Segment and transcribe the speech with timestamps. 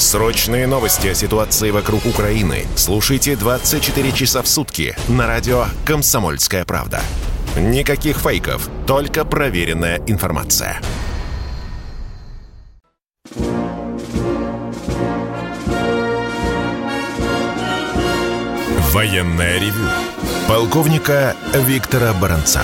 [0.00, 7.02] Срочные новости о ситуации вокруг Украины слушайте 24 часа в сутки на радио «Комсомольская правда».
[7.54, 10.80] Никаких фейков, только проверенная информация.
[18.94, 19.86] Военное ревю
[20.48, 22.62] полковника Виктора Баранца.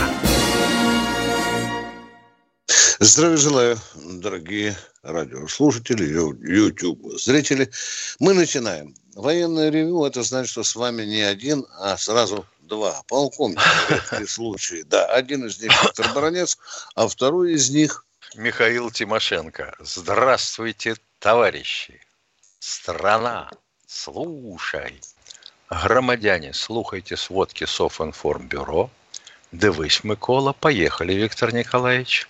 [2.99, 7.71] Здравия желаю, дорогие радиослушатели, YouTube зрители.
[8.21, 8.95] Мы начинаем.
[9.15, 13.03] Военное ревю– это значит, что с вами не один, а сразу два.
[13.07, 13.61] Полковник,
[14.13, 14.85] в случае.
[14.85, 16.57] Да, один из них Виктор Баранец,
[16.95, 19.77] а второй из них Михаил Тимошенко.
[19.79, 22.01] Здравствуйте, товарищи.
[22.61, 23.51] Страна,
[23.87, 24.99] слушай.
[25.69, 28.89] Громадяне, слухайте сводки Софинформбюро.
[29.53, 30.55] Дивись, Микола.
[30.55, 32.27] Поехали, Виктор Николаевич.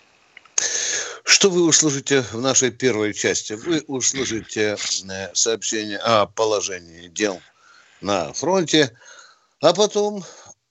[1.46, 3.52] Что вы услышите в нашей первой части?
[3.52, 4.76] Вы услышите
[5.08, 7.40] э, сообщение о положении дел
[8.00, 8.98] на фронте,
[9.60, 10.24] а потом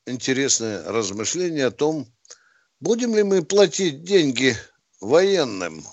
[0.06, 2.06] интересное размышление о том,
[2.82, 4.58] будем ли мы платить деньги
[5.00, 5.86] военным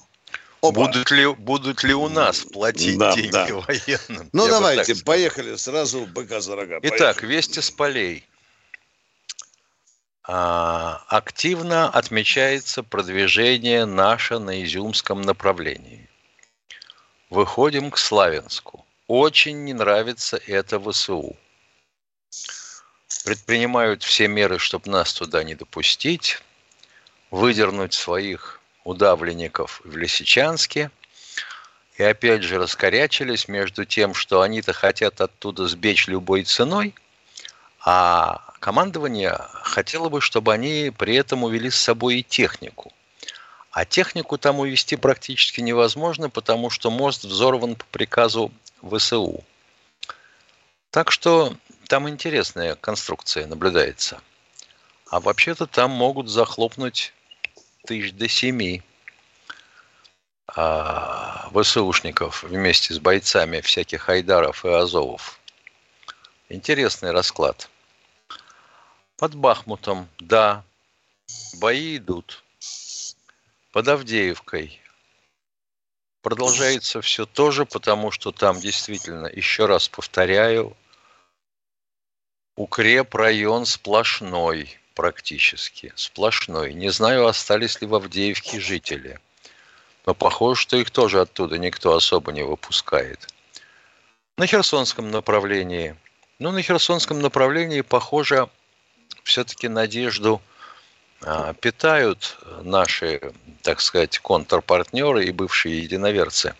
[0.62, 0.86] Опа.
[0.86, 3.46] Будут ли, будут ли у нас платить да, деньги да.
[3.46, 4.30] военным?
[4.32, 6.80] Ну, Я давайте, поехали сразу быка за рога.
[6.82, 7.36] Итак, поехали.
[7.36, 8.26] вести с полей.
[10.24, 16.08] А, активно отмечается продвижение наше на Изюмском направлении.
[17.28, 18.86] Выходим к Славянску.
[19.08, 21.36] Очень не нравится это ВСУ.
[23.24, 26.40] Предпринимают все меры, чтобы нас туда не допустить,
[27.32, 30.92] выдернуть своих удавленников в Лисичанске.
[31.96, 36.94] И опять же раскорячились между тем, что они-то хотят оттуда сбечь любой ценой,
[37.84, 42.92] а командование хотело бы, чтобы они при этом увели с собой и технику.
[43.72, 49.42] А технику там увести практически невозможно, потому что мост взорван по приказу ВСУ.
[50.90, 51.56] Так что
[51.88, 54.20] там интересная конструкция наблюдается.
[55.10, 57.12] А вообще-то там могут захлопнуть
[57.86, 58.82] тысяч до семи
[60.46, 65.40] а, ВСУшников вместе с бойцами всяких Айдаров и Азовов.
[66.48, 67.70] Интересный расклад.
[69.22, 70.64] Под Бахмутом, да,
[71.60, 72.42] бои идут.
[73.70, 74.80] Под Авдеевкой
[76.22, 80.76] продолжается все то же, потому что там действительно, еще раз повторяю,
[82.56, 86.74] укреп район сплошной практически, сплошной.
[86.74, 89.20] Не знаю, остались ли в Авдеевке жители.
[90.04, 93.32] Но похоже, что их тоже оттуда никто особо не выпускает.
[94.36, 95.94] На Херсонском направлении.
[96.40, 98.50] Ну, на Херсонском направлении, похоже,
[99.22, 100.40] все-таки надежду
[101.22, 103.20] а, питают наши,
[103.62, 106.54] так сказать, контрпартнеры и бывшие единоверцы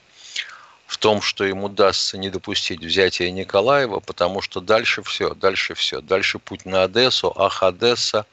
[0.87, 6.03] в том, что им удастся не допустить взятия Николаева, потому что дальше все, дальше все.
[6.03, 8.27] Дальше путь на Одессу, ах, Одесса,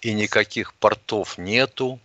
[0.00, 2.00] и никаких портов нету,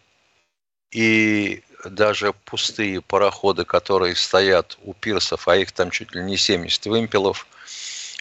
[0.92, 6.86] и даже пустые пароходы, которые стоят у пирсов, а их там чуть ли не 70
[6.86, 7.48] вымпелов,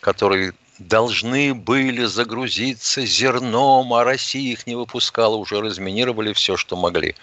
[0.00, 7.15] которые должны были загрузиться зерном, а Россия их не выпускала, уже разминировали все, что могли.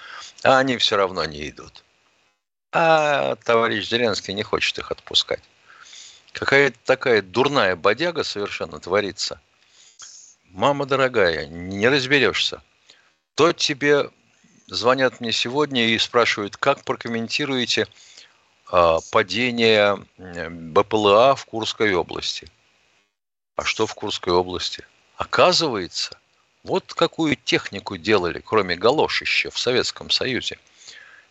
[0.44, 1.86] А они все равно не идут
[2.78, 5.40] а товарищ Зеленский не хочет их отпускать.
[6.34, 9.40] Какая-то такая дурная бодяга совершенно творится.
[10.50, 12.62] Мама дорогая, не разберешься.
[13.36, 14.10] То тебе
[14.68, 17.88] звонят мне сегодня и спрашивают, как прокомментируете
[18.74, 22.50] э, падение БПЛА в Курской области.
[23.56, 24.86] А что в Курской области?
[25.18, 26.18] Оказывается,
[26.64, 30.58] вот какую технику делали, кроме галош еще в Советском Союзе–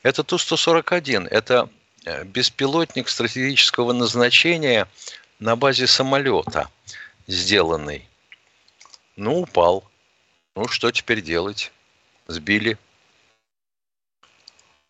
[0.05, 1.29] это Ту-141.
[1.29, 1.71] Это
[2.05, 4.87] э, беспилотник стратегического назначения
[5.41, 6.71] на базе самолета
[7.27, 8.07] сделанный.
[9.17, 9.83] Ну, упал.
[10.55, 11.73] Ну, что теперь делать?
[12.27, 12.77] Сбили.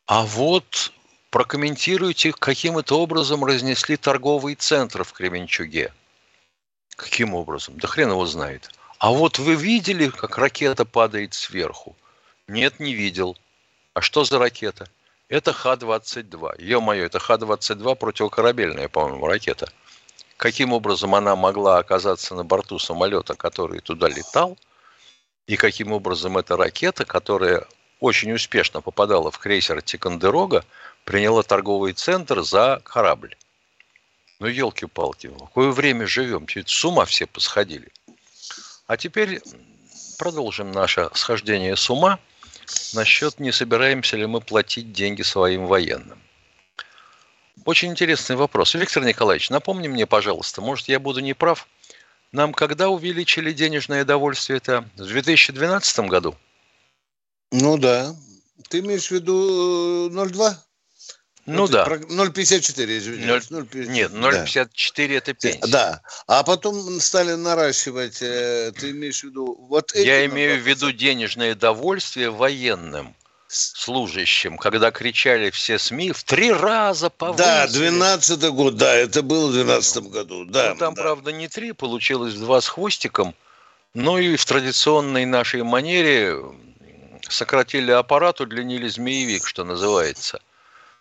[0.07, 0.93] А вот
[1.31, 5.93] прокомментируйте, каким это образом разнесли торговый центр в Кременчуге.
[6.97, 7.77] Каким образом?
[7.79, 8.71] Да хрен его знает.
[8.99, 11.97] А вот вы видели, как ракета падает сверху?
[12.49, 13.37] Нет, не видел.
[13.95, 14.89] А что за ракета?
[15.29, 16.61] Это Х-22.
[16.63, 19.71] Ё-моё, это Х-22 противокорабельная, по-моему, ракета.
[20.37, 24.59] Каким образом она могла оказаться на борту самолета, который туда летал,
[25.47, 27.67] и каким образом эта ракета, которая
[28.01, 30.65] очень успешно попадала в крейсер Тикандерога,
[31.05, 33.37] приняла торговый центр за корабль.
[34.45, 36.47] Ну, елки-палки, в какое время живем?
[36.47, 37.91] Чуть с ума все посходили.
[38.87, 39.41] А теперь
[40.19, 42.19] продолжим наше схождение с ума
[42.93, 46.21] насчет, не собираемся ли мы платить деньги своим военным.
[47.65, 48.75] Очень интересный вопрос.
[48.75, 51.67] Виктор Николаевич, напомни мне, пожалуйста, может, я буду неправ,
[52.31, 54.59] нам когда увеличили денежное довольствие?
[54.59, 56.37] Это в 2012 году?
[57.51, 58.15] Ну да.
[58.69, 60.55] Ты имеешь в виду 0,2?
[61.47, 61.87] Э, ну вот да.
[61.87, 63.51] 0,54, извиняюсь.
[63.51, 63.87] 0, 0,54.
[63.87, 65.15] Нет, 0,54 да.
[65.15, 65.67] это пенсия.
[65.67, 66.01] Да.
[66.27, 69.57] А потом стали наращивать, э, ты имеешь в виду...
[69.69, 73.15] Вот Я имею в виду денежное довольствие военным
[73.49, 77.45] служащим, когда кричали все СМИ, в три раза повысили.
[77.45, 80.71] Да, 12 год, да, это было в 12 году, да.
[80.71, 81.03] Ну, там, да.
[81.03, 83.35] правда, не три, получилось два с хвостиком,
[83.93, 86.37] но и в традиционной нашей манере
[87.29, 90.41] сократили аппарат, удлинили змеевик, что называется.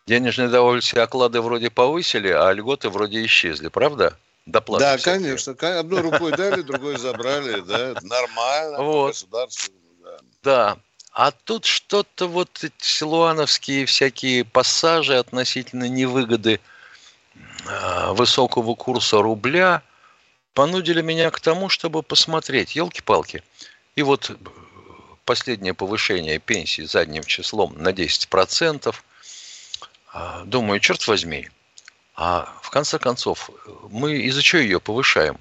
[0.05, 4.17] Денежные довольствие оклады вроде повысили, а льготы вроде исчезли, правда?
[4.45, 5.35] Доплаты да, всякие.
[5.37, 5.79] конечно.
[5.79, 8.83] Одной рукой дали, другой забрали, да, нормально.
[8.83, 9.07] Вот.
[9.09, 9.73] Государство.
[10.03, 10.17] Да.
[10.43, 10.77] да.
[11.13, 16.59] А тут что-то вот эти силуановские всякие пассажи относительно невыгоды
[17.67, 19.83] а, высокого курса рубля
[20.53, 23.43] понудили меня к тому, чтобы посмотреть, елки-палки.
[23.95, 24.31] И вот
[25.23, 28.93] последнее повышение пенсии задним числом на 10%.
[30.13, 31.49] А, думаю, черт возьми,
[32.15, 33.49] а в конце концов,
[33.89, 35.39] мы из-за чего ее повышаем?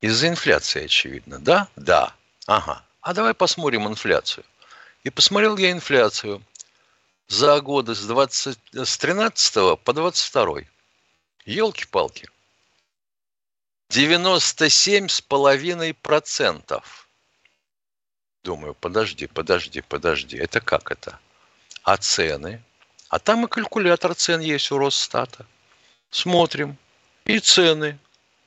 [0.00, 1.38] Из-за инфляции, очевидно.
[1.38, 1.68] Да?
[1.76, 2.14] Да.
[2.46, 2.82] Ага.
[3.02, 4.46] А давай посмотрим инфляцию.
[5.04, 6.42] И посмотрел я инфляцию
[7.28, 10.60] за годы с, 20, с 13 по 22.
[11.44, 12.30] Елки-палки.
[13.90, 16.82] 97,5%.
[18.44, 20.38] Думаю, подожди, подожди, подожди.
[20.38, 21.18] Это как это?
[21.82, 22.62] А цены?
[23.10, 25.44] А там и калькулятор цен есть у Росстата.
[26.10, 26.78] Смотрим.
[27.26, 27.98] И цены.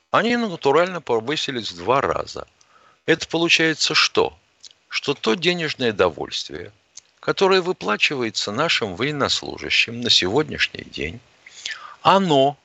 [0.10, 2.48] Они натурально повысились в два раза.
[3.06, 4.36] Это получается что?
[4.94, 6.72] что то денежное довольствие,
[7.20, 11.20] которое выплачивается нашим военнослужащим на сегодняшний день,
[12.04, 12.56] оно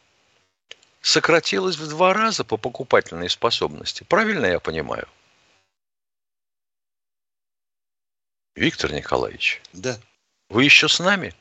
[1.01, 4.05] сократилось в два раза по покупательной способности.
[4.05, 5.09] Правильно я понимаю?
[8.55, 9.63] Виктор Николаевич.
[9.73, 9.99] Да.
[10.51, 11.35] Вы еще с нами?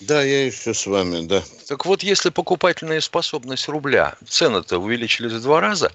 [0.00, 1.42] Да, я еще с вами, да.
[1.66, 5.92] Так вот, если покупательная способность рубля, цены-то увеличились в два раза,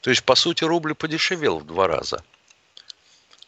[0.00, 2.24] то есть, по сути, рубль подешевел в два раза–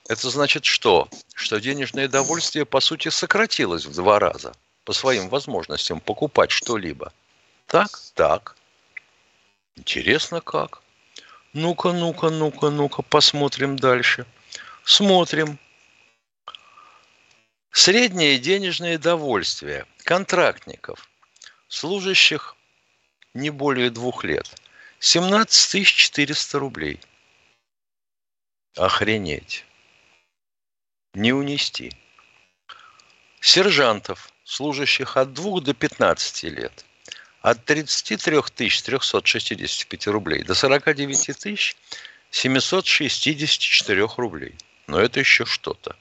[0.09, 1.09] это значит что?
[1.35, 4.53] Что денежное довольствие, по сути, сократилось в два раза
[4.85, 7.12] по своим возможностям покупать что-либо.
[7.67, 7.99] Так?
[8.15, 8.56] Так.
[9.77, 10.83] Интересно как?
[11.55, 14.27] Ну-ка, ну-ка, ну-ка, ну-ка, посмотрим дальше.
[14.85, 15.59] Смотрим.
[17.76, 21.10] Среднее денежное довольствие контрактников,
[21.67, 22.55] служащих
[23.34, 24.48] не более двух лет,
[25.01, 27.01] 17 400 рублей.
[28.77, 29.65] Охренеть
[31.15, 31.91] не унести.
[33.41, 36.84] Сержантов, служащих от 2 до 15 лет,
[37.41, 41.77] от 33 365 рублей до 49 тысяч
[42.31, 44.55] 764 рублей.
[44.87, 45.96] Но это еще что-то.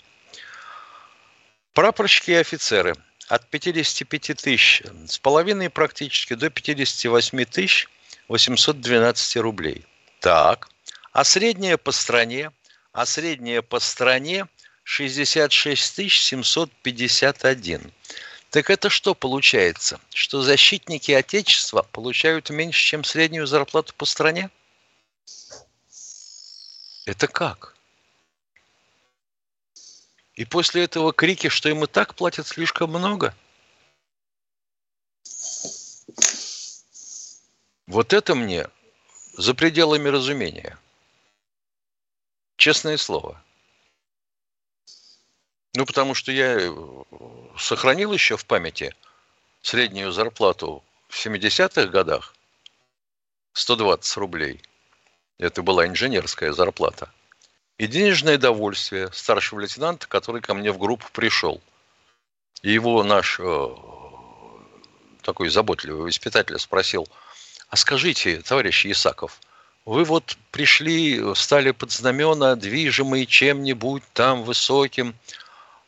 [1.73, 2.95] Прапорщики и офицеры
[3.27, 7.89] от 55 тысяч с половиной практически до 58 тысяч
[8.27, 9.85] 812 рублей.
[10.19, 10.69] Так.
[11.11, 12.51] А средняя по стране,
[12.91, 14.47] а средняя по стране
[14.83, 17.91] 66 751.
[18.51, 19.99] Так это что получается?
[20.13, 24.51] Что защитники Отечества получают меньше, чем среднюю зарплату по стране?
[27.07, 27.72] Это как?
[30.43, 33.33] И после этого крики, что им и так платят слишком много?
[37.88, 38.67] Вот это мне
[39.38, 40.77] за пределами разумения.
[42.57, 43.41] Честное слово.
[45.75, 46.75] Ну, потому что я э,
[47.57, 48.93] сохранил еще в памяти
[49.62, 52.35] среднюю зарплату в 70-х годах
[53.53, 54.62] 120 рублей.
[55.38, 57.09] Это была инженерская зарплата.
[57.77, 61.61] И денежное довольствие старшего лейтенанта, который ко мне в группу пришел.
[62.61, 63.67] И его наш э,
[65.21, 67.07] такой заботливый воспитатель спросил,
[67.69, 69.39] а скажите, товарищ Исаков,
[69.85, 75.15] вы вот пришли, стали под знамена, движимые чем-нибудь там высоким,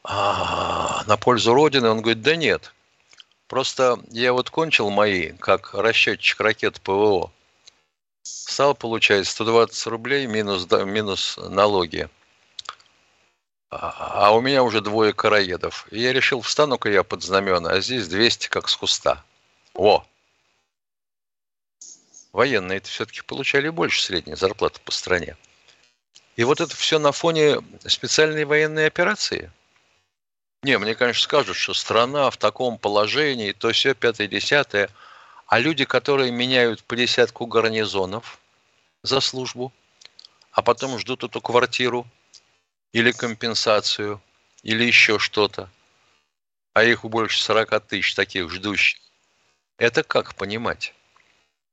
[0.03, 1.89] а, на пользу Родины?
[1.89, 2.73] Он говорит, да нет.
[3.47, 7.31] Просто я вот кончил мои, как расчетчик ракет ПВО.
[8.25, 12.09] Стал получать 120 рублей минус, да, минус налоги.
[13.69, 15.87] А, а у меня уже двое караедов.
[15.91, 19.23] И я решил, встану-ка я под знамена, а здесь 200 как с куста.
[19.75, 20.03] О!
[22.31, 25.37] Военные это все-таки получали больше средней зарплаты по стране.
[26.35, 29.51] И вот это все на фоне специальной военной операции.
[30.63, 34.89] Не, мне, конечно, скажут, что страна в таком положении, то все пятое-десятое.
[35.47, 38.39] А люди, которые меняют по десятку гарнизонов
[39.03, 39.71] за службу,
[40.51, 42.07] а потом ждут эту квартиру
[42.93, 44.21] или компенсацию,
[44.63, 45.69] или еще что-то,
[46.73, 48.99] а их больше 40 тысяч таких ждущих,
[49.77, 50.93] это как понимать?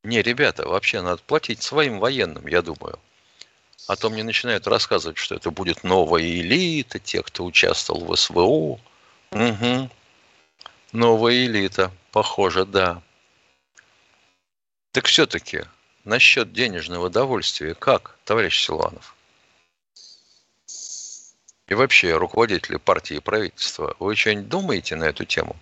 [0.05, 2.99] Не, ребята, вообще надо платить своим военным, я думаю.
[3.89, 8.81] А то мне начинают рассказывать, что это будет новая элита, те, кто участвовал в СВО.
[9.31, 9.91] Угу.
[10.93, 13.03] Новая элита, похоже, да.
[14.93, 15.65] Так все-таки,
[16.05, 19.17] насчет денежного довольствия, как, товарищ Силуанов?
[21.67, 25.57] И вообще, руководители партии и правительства, вы что-нибудь думаете на эту тему?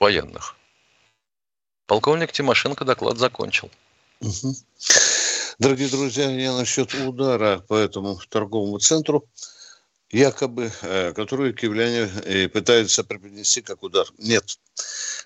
[0.00, 0.56] Военных.
[1.86, 3.70] Полковник Тимошенко доклад закончил.
[4.20, 4.56] Угу.
[5.60, 9.28] Дорогие друзья, я насчет удара по этому торговому центру,
[10.10, 14.06] якобы, э, который киевляне э, пытаются преподнести как удар.
[14.18, 14.58] Нет.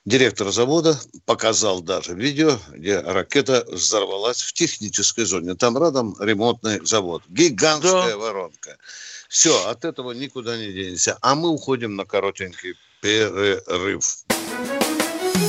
[0.05, 5.55] Директор завода показал даже видео, где ракета взорвалась в технической зоне.
[5.55, 7.23] Там рядом ремонтный завод.
[7.29, 8.17] Гигантская да.
[8.19, 8.77] воронка.
[9.29, 11.17] Все, от этого никуда не денешься.
[11.23, 14.25] А мы уходим на коротенький перерыв.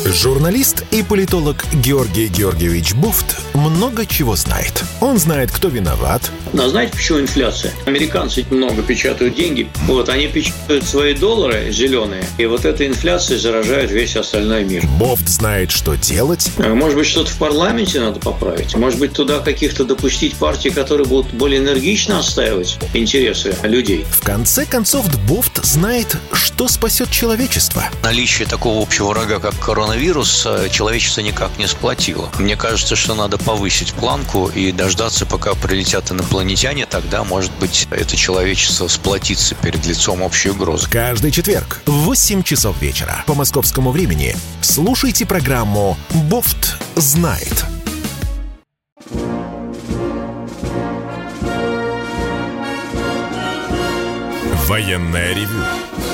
[0.06, 4.84] Журналист и политолог Георгий Георгиевич Буфт много чего знает.
[5.02, 6.32] Он знает, кто виноват.
[6.54, 7.74] А знаете, почему инфляция?
[7.86, 9.68] Американцы много печатают деньги.
[9.88, 12.24] Вот, они печатают свои доллары зеленые.
[12.38, 14.86] И вот эта инфляция заражает весь остальной мир.
[15.00, 16.52] Бофт знает, что делать.
[16.60, 18.76] А, может быть, что-то в парламенте надо поправить?
[18.76, 24.06] Может быть, туда каких-то допустить партии, которые будут более энергично отстаивать интересы людей?
[24.10, 27.84] В конце концов, Бофт знает, что спасет человечество.
[28.04, 32.30] Наличие такого общего врага, как коронавирус э, человечество никак не сплотило.
[32.40, 38.16] Мне кажется, что надо повысить планку и дождаться, пока прилетят инопланетяне, тогда, может быть, это
[38.16, 40.90] человечество сплотится перед лицом общей угрозы.
[40.90, 45.98] Каждый четверг в 8 часов вечера по московскому времени слушайте программу
[46.30, 47.66] «Бофт знает».
[54.68, 55.62] Военная ревю.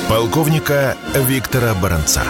[0.10, 2.24] Полковника Виктора Баранца.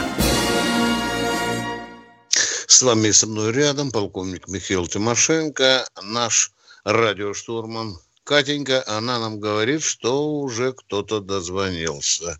[2.81, 6.49] С вами со мной рядом полковник Михаил Тимошенко, наш
[6.83, 7.93] радиоштурман.
[8.23, 12.39] Катенька, она нам говорит, что уже кто-то дозвонился.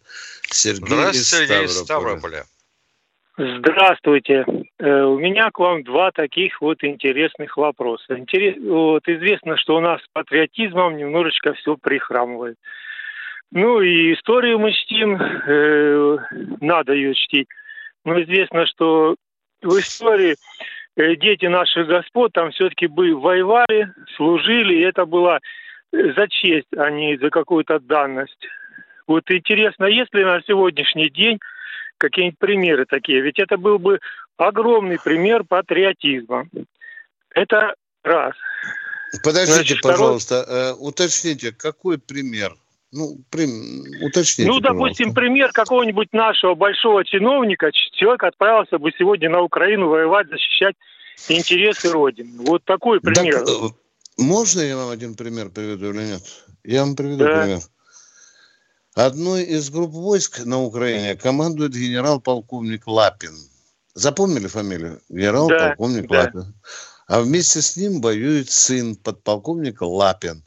[0.50, 2.46] Сергей Здравствуйте, из Ставрополя.
[3.38, 4.44] Здравствуйте.
[4.80, 8.18] Э, у меня к вам два таких вот интересных вопроса.
[8.18, 8.56] Интерес...
[8.64, 12.58] Вот известно, что у нас с патриотизмом немножечко все прихрамывает.
[13.52, 16.18] Ну и историю мы чтим, э,
[16.62, 17.48] надо ее чтить.
[18.06, 19.18] Но известно, что
[19.62, 20.36] в истории
[20.96, 25.40] э, дети наших господ там все-таки бы воевали, служили, и это было
[25.92, 28.48] э, за честь, а не за какую-то данность.
[29.08, 31.40] Вот интересно, есть ли на сегодняшний день
[31.98, 33.22] какие-нибудь примеры такие?
[33.22, 34.00] Ведь это был бы
[34.38, 36.48] огромный пример патриотизма.
[37.34, 38.34] Это раз.
[39.24, 40.62] Подождите, Значит, пожалуйста, второй...
[40.62, 42.56] э, уточните, какой пример?
[42.92, 43.48] Ну, при...
[44.04, 44.50] уточните.
[44.50, 45.22] Ну, допустим, пожалуйста.
[45.22, 47.72] пример какого-нибудь нашего большого чиновника.
[47.94, 50.76] Человек отправился бы сегодня на Украину воевать, защищать
[51.30, 52.44] интересы Родины.
[52.46, 53.46] Вот такой пример.
[53.46, 53.68] Так, э,
[54.18, 56.22] можно я вам один пример приведу или нет?
[56.66, 57.42] Я вам приведу да.
[57.42, 57.60] пример.
[58.94, 63.34] Одной из групп войск на Украине командует генерал-полковник Лапин.
[63.94, 65.02] Запомнили фамилию?
[65.08, 66.42] Генерал-полковник да, Лапин.
[66.42, 66.54] Да.
[67.08, 70.44] А вместе с ним воюет сын подполковника Лапин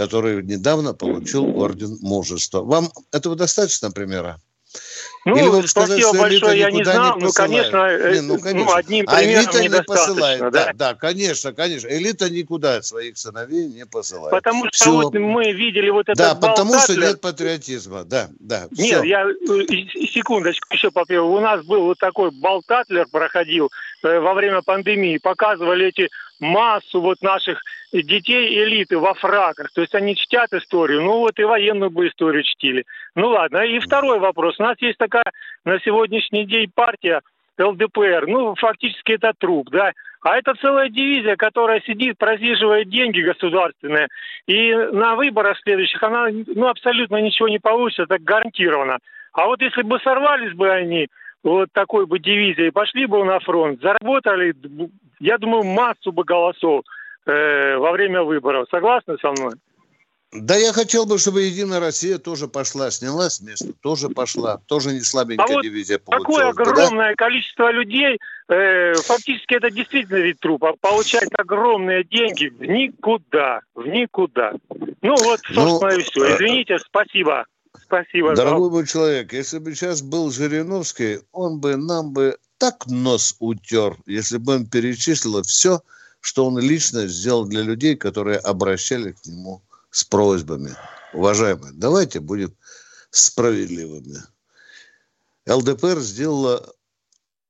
[0.00, 2.62] который недавно получил орден мужества.
[2.62, 4.40] Вам этого достаточно примера?
[5.26, 8.70] Ну, Или вам сказать, что большое я не знал, не ну, конечно, не, ну, конечно.
[8.70, 10.40] Ну, одним а элита не посылает.
[10.40, 10.50] Да?
[10.50, 11.88] да, да, конечно, конечно.
[11.88, 14.30] Элита никуда своих сыновей не посылает.
[14.30, 14.90] Потому что все.
[14.90, 16.16] вот мы видели вот это.
[16.16, 18.68] Да, потому что нет патриотизма, да, да.
[18.70, 19.02] Нет, все.
[19.02, 19.66] я э,
[20.06, 21.26] секундочку еще попью.
[21.26, 23.70] У нас был вот такой болтатлер проходил
[24.02, 25.18] э, во время пандемии.
[25.18, 26.08] Показывали эти
[26.40, 29.70] массу вот наших детей элиты во фраках.
[29.72, 31.02] То есть они чтят историю.
[31.02, 32.84] Ну вот и военную бы историю чтили.
[33.14, 33.58] Ну ладно.
[33.58, 34.58] И второй вопрос.
[34.58, 35.30] У нас есть такая
[35.64, 37.20] на сегодняшний день партия
[37.58, 38.26] ЛДПР.
[38.26, 39.92] Ну, фактически это труп, да.
[40.22, 44.08] А это целая дивизия, которая сидит, просиживает деньги государственные.
[44.46, 48.98] И на выборах следующих она ну, абсолютно ничего не получится, так гарантированно.
[49.32, 51.08] А вот если бы сорвались бы они,
[51.42, 54.54] вот такой бы дивизией, пошли бы на фронт, заработали,
[55.20, 56.84] я думаю, массу бы голосов
[57.26, 58.66] э, во время выборов.
[58.70, 59.52] Согласны со мной?
[60.32, 64.92] Да я хотел бы, чтобы Единая Россия тоже пошла, снялась с места, тоже пошла, тоже
[64.92, 66.54] не слабенькая а вот дивизия получилась.
[66.54, 67.14] Такое огромное да?
[67.16, 68.16] количество людей,
[68.48, 74.52] э, фактически это действительно вид трупа, получать огромные деньги в никуда, в никуда.
[75.02, 76.24] Ну вот, ну, собственно, ну, и все.
[76.24, 77.46] Э, Извините, спасибо.
[77.82, 78.36] Спасибо.
[78.36, 83.96] Дорогой мой человек, если бы сейчас был Жириновский, он бы нам бы так нос утер,
[84.04, 85.82] если бы он перечислил все,
[86.20, 90.76] что он лично сделал для людей, которые обращались к нему с просьбами.
[91.14, 92.54] Уважаемые, давайте будем
[93.10, 94.22] справедливыми.
[95.48, 96.70] ЛДПР сделала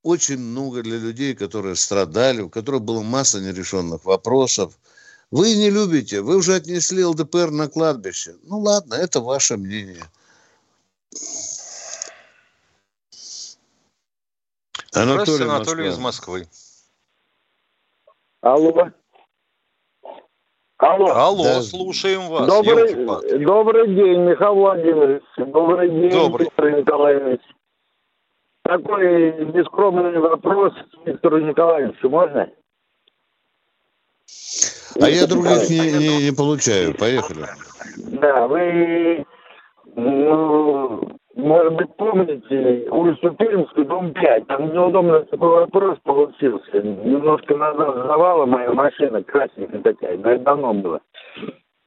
[0.04, 4.78] очень много для людей, которые страдали, у которых была масса нерешенных вопросов.
[5.32, 8.36] Вы не любите, вы уже отнесли ЛДПР на кладбище.
[8.44, 10.04] Ну ладно, это ваше мнение.
[14.94, 16.46] Анатолий, Анатолий из Москвы.
[18.40, 18.90] Алло.
[20.78, 21.06] Алло.
[21.08, 21.62] Алло, да.
[21.62, 22.46] слушаем вас.
[22.46, 22.94] Добрый,
[23.44, 25.22] добрый день, Михаил Владимирович.
[25.36, 26.46] Добрый день, добрый.
[26.46, 27.40] Виктор Николаевич.
[28.62, 30.72] Такой бескромный вопрос
[31.04, 32.50] Виктору Николаевичу, можно?
[35.00, 36.96] А я других не, не, не получаю.
[36.96, 37.46] Поехали.
[37.96, 39.26] Да, вы,
[39.96, 44.46] ну, может быть, помните улицу Пермскую, дом 5.
[44.46, 46.82] Там неудобно такой вопрос получился.
[46.82, 51.00] Немножко назад сдавала моя машина, красненькая такая, но это давно было.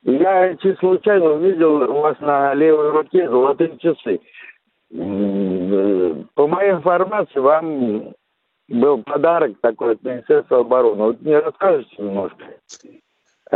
[0.04, 4.20] Я случайно увидел у вас на левой руке золотые часы.
[6.36, 8.14] По моей информации, вам
[8.70, 11.04] был подарок такой от Министерства обороны.
[11.04, 12.46] Вот мне расскажете немножко?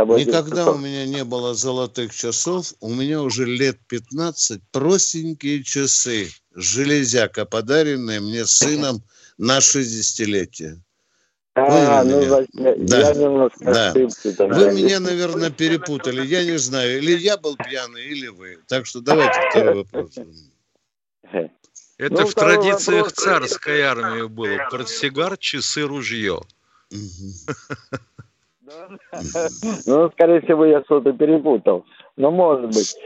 [0.04, 2.74] Никогда у меня не было золотых часов.
[2.80, 6.28] У меня уже лет 15 простенькие часы.
[6.54, 9.02] Железяка, подаренные мне сыном
[9.38, 10.78] на 60-летие.
[11.54, 12.46] А, Вы ну, меня?
[12.52, 12.98] Я, да.
[13.00, 13.90] я немножко да.
[13.90, 14.46] ошибся.
[14.46, 16.24] Вы меня, наверное, перепутали.
[16.24, 18.58] Я не знаю, или я был пьяный, или вы.
[18.68, 20.12] Так что давайте второй вопрос.
[21.98, 23.12] Это ну, в традициях вопрос...
[23.12, 24.68] царской армии было.
[24.70, 26.40] Портсигар, часы, ружье.
[29.86, 31.84] Ну, скорее всего, я что-то перепутал.
[32.16, 32.96] Но может быть.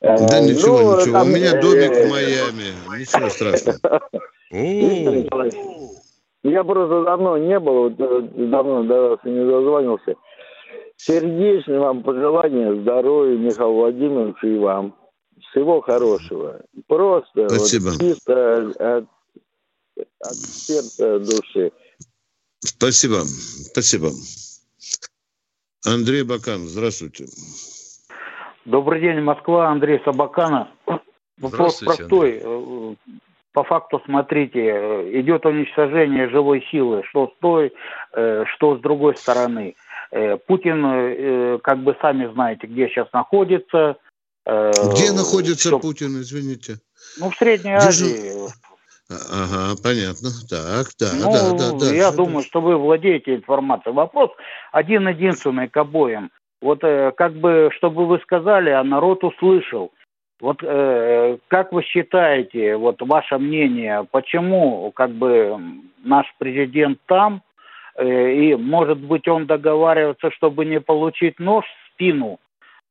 [0.00, 1.20] Да э, ничего, ну, ничего.
[1.20, 2.98] У меня домик в Майами.
[2.98, 4.00] Ничего страшного.
[6.42, 10.14] Я просто давно не был, э, давно до вас не дозвонился.
[10.96, 14.94] Сердечное вам пожелание здоровья, Михаил Владимирович, и вам.
[15.50, 16.60] Всего хорошего.
[16.86, 17.90] Просто Спасибо.
[17.90, 19.04] Вот, чисто от,
[20.20, 21.72] от сердца души.
[22.60, 23.20] Спасибо.
[23.24, 24.08] Спасибо.
[25.84, 27.26] Андрей Бакан, здравствуйте.
[28.64, 30.70] Добрый день, Москва, Андрей Сабакана.
[31.38, 32.40] Вопрос простой.
[32.40, 32.96] Андрей.
[33.52, 34.60] По факту, смотрите,
[35.20, 37.72] идет уничтожение живой силы, что с той,
[38.14, 39.74] э, что с другой стороны.
[40.12, 43.96] Э, Путин, э, как бы сами знаете, где сейчас находится.
[44.46, 45.80] Где находится Все...
[45.80, 46.78] Путин, извините?
[47.18, 48.32] Ну, в Средней Азии.
[49.10, 50.30] Ага, понятно.
[50.48, 51.94] Так, да, ну, да, да, да.
[51.94, 52.48] Я да, думаю, да.
[52.48, 53.92] что вы владеете информацией.
[53.92, 54.30] Вопрос
[54.70, 56.30] один-единственный к обоим.
[56.62, 59.90] Вот э, как бы, чтобы вы сказали, а народ услышал.
[60.40, 65.58] Вот э, как вы считаете, вот ваше мнение, почему как бы
[66.04, 67.42] наш президент там,
[67.96, 72.38] э, и может быть он договаривается, чтобы не получить нож в спину,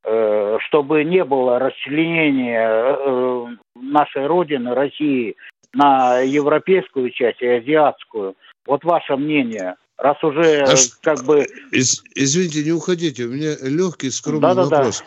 [0.04, 5.36] э, чтобы не было расчленения э, нашей Родины, России,
[5.74, 8.34] на европейскую часть и азиатскую.
[8.66, 11.46] Вот ваше мнение, раз уже а как бы...
[11.72, 15.04] Из, извините, не уходите, у меня легкий, скромный да, да, вопрос.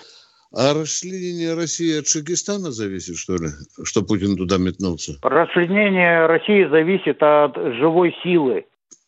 [0.56, 3.49] А расчленение России от Шагистана зависит, что ли,
[3.84, 5.13] что Путин туда метнулся?
[5.23, 8.65] Расчленение России зависит от живой силы.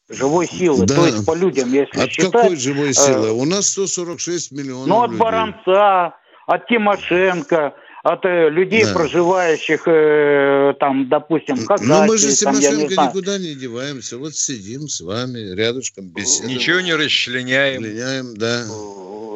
[0.09, 0.95] Живой силы, да.
[0.95, 2.31] то есть по людям, если От считать...
[2.31, 3.29] какой живой силы?
[3.29, 5.19] Э, У нас 146 миллионов Ну, от людей.
[5.19, 6.15] Баранца,
[6.45, 7.73] от Тимошенко,
[8.05, 8.93] от э, людей, да.
[8.93, 12.01] проживающих э, там, допустим, в Казахстане.
[12.01, 14.19] Ну, мы же с Тимошенко не никуда не деваемся.
[14.19, 16.55] Вот сидим с вами рядышком, беседуем.
[16.55, 17.81] Ничего не расчленяем.
[17.81, 18.61] Расчленяем, да.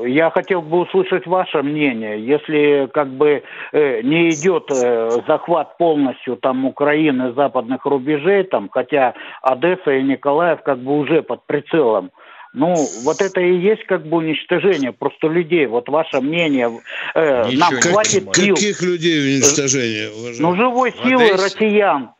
[0.08, 2.24] Я хотел бы услышать ваше мнение.
[2.24, 9.16] Если как бы э, не идет э, захват полностью там Украины, западных рубежей, там, хотя
[9.42, 12.12] Одесса и Николаев как бы уже под прицелом
[12.54, 15.68] Ну, вот это и есть как бы уничтожение просто людей.
[15.68, 16.82] Вот ваше мнение.
[17.14, 18.56] Э, нам как, хватит сил.
[18.56, 20.10] Каких людей уничтожение?
[20.10, 20.40] Уважаемый?
[20.40, 22.12] Ну, живой силы россиян.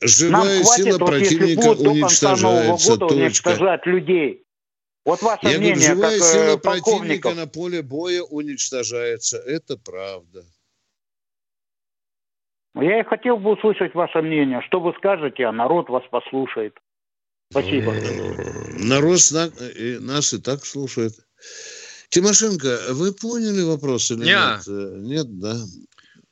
[0.00, 3.14] Живая Нам хватит, сила вот если противника будут до конца Нового года Точка.
[3.14, 4.42] уничтожать людей.
[5.04, 7.36] Вот ваше Я говорю, мнение, живая как сила э, противника полковников.
[7.36, 9.38] на поле боя уничтожается.
[9.38, 10.42] Это правда.
[12.74, 14.60] Я и хотел бы услышать ваше мнение.
[14.66, 16.76] Что вы скажете, а народ вас послушает.
[17.50, 17.94] Спасибо.
[18.78, 21.14] Народ сна- и нас и так слушает.
[22.08, 24.56] Тимошенко, вы поняли вопрос или Ня.
[24.56, 24.68] нет?
[24.68, 25.56] Э, Нет, да.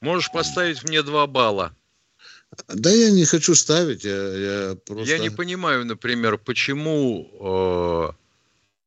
[0.00, 1.74] Можешь поставить мне два балла.
[2.68, 5.12] Да я не хочу ставить, я, я просто...
[5.12, 8.12] Я не понимаю, например, почему э,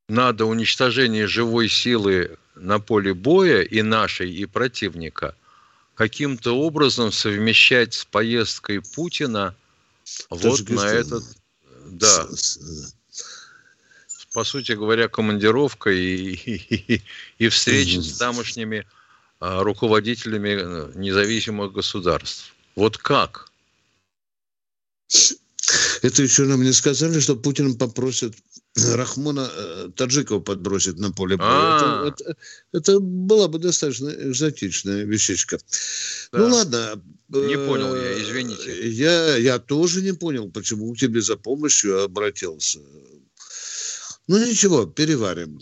[0.07, 5.35] надо уничтожение живой силы на поле боя и нашей, и противника
[5.95, 9.55] каким-то образом совмещать с поездкой Путина
[10.29, 11.23] вот на этот,
[11.91, 12.27] да,
[14.33, 17.01] по сути говоря, командировка и, и,
[17.39, 18.85] и встреча с тамошними
[19.39, 22.53] а, руководителями э, независимых государств.
[22.75, 23.51] Вот как?
[26.01, 28.35] Это еще нам не сказали, что Путин попросит
[28.75, 31.47] Рахмона э, Таджикова подбросить на поле боя.
[31.49, 32.07] А.
[32.07, 32.37] Это, это-
[32.73, 35.57] это была бы достаточно экзотичная вещичка.
[36.31, 36.37] Да.
[36.39, 37.01] Ну ладно.
[37.29, 38.89] Не э, понял я, извините.
[38.89, 42.79] Я, я тоже не понял, почему к тебе за помощью обратился.
[44.27, 45.59] Ну ничего, переварим.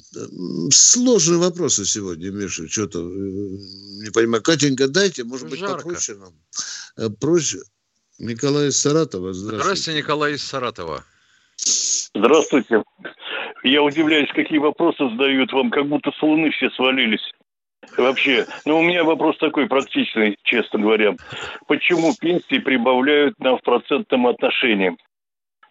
[0.72, 2.68] Сложные вопросы сегодня, Миша.
[2.68, 4.44] Что-то э, не понимаю.
[4.44, 5.84] Катенька, дайте, может быть, Жарко.
[5.84, 6.34] попроще нам.
[6.98, 7.60] Э, Проще.
[8.18, 9.64] Николай из Саратова, здравствуйте.
[9.64, 11.04] Здравствуйте, Николай из Саратова.
[12.16, 12.84] Здравствуйте.
[13.64, 17.34] Я удивляюсь, какие вопросы задают вам, как будто с Луны все свалились.
[17.98, 21.14] Вообще, ну у меня вопрос такой практичный, честно говоря.
[21.68, 24.96] Почему пенсии прибавляют нам в процентном отношении?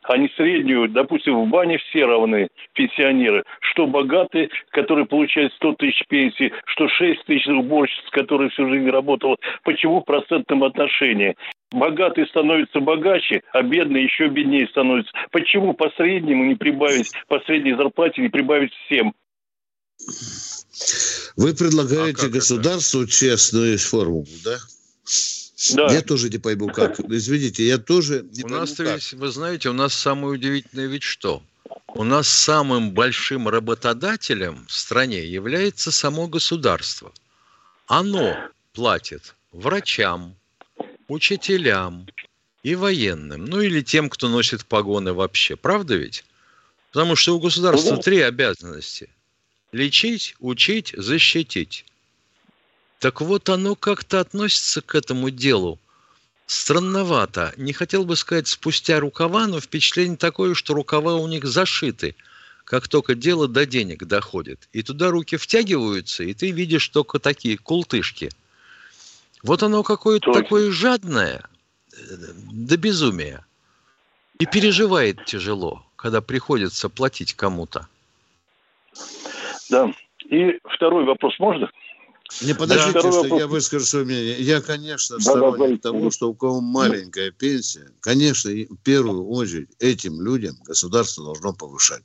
[0.04, 3.42] Они среднюю, допустим, в бане все равны, пенсионеры.
[3.60, 9.36] Что богатые, которые получают 100 тысяч пенсии, что 6 тысяч уборщиц, которые всю жизнь работала.
[9.62, 11.36] Почему в процентном отношении?
[11.72, 15.10] Богатые становятся богаче, а бедные еще беднее становятся.
[15.32, 19.14] Почему по среднему не прибавить, по средней зарплате не прибавить всем?
[21.36, 24.58] Вы предлагаете государству честную формулу, да?
[25.74, 25.92] Да.
[25.92, 27.00] Я тоже не пойму, как.
[27.00, 28.94] Извините, я тоже не У пойму, нас, как.
[28.94, 31.42] ведь, вы знаете, у нас самое удивительное ведь что?
[31.88, 37.12] У нас самым большим работодателем в стране является само государство.
[37.86, 38.36] Оно
[38.72, 40.34] платит врачам,
[41.08, 42.06] учителям
[42.62, 45.56] и военным, ну или тем, кто носит погоны вообще.
[45.56, 46.24] Правда ведь?
[46.92, 49.08] Потому что у государства Ну три обязанности.
[49.74, 51.84] Лечить, учить, защитить.
[53.00, 55.80] Так вот, оно как-то относится к этому делу
[56.46, 57.52] странновато.
[57.56, 62.14] Не хотел бы сказать спустя рукава, но впечатление такое, что рукава у них зашиты,
[62.64, 64.68] как только дело до денег доходит.
[64.72, 68.30] И туда руки втягиваются, и ты видишь только такие култышки.
[69.42, 71.42] Вот оно какое-то такое жадное,
[71.90, 71.96] э,
[72.52, 73.44] до безумия.
[74.38, 77.88] И переживает тяжело, когда приходится платить кому-то.
[79.70, 79.92] Да.
[80.30, 81.70] И второй вопрос можно?
[82.42, 83.40] Не подождите, Второй что вопрос.
[83.40, 84.36] я выскажу свое мнение.
[84.40, 85.98] Я, конечно, Да, сторонник да, да.
[85.98, 92.02] того, что у кого маленькая пенсия, конечно, в первую очередь этим людям государство должно повышать.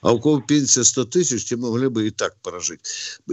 [0.00, 2.80] А у кого пенсия 100 тысяч, те могли бы и так прожить.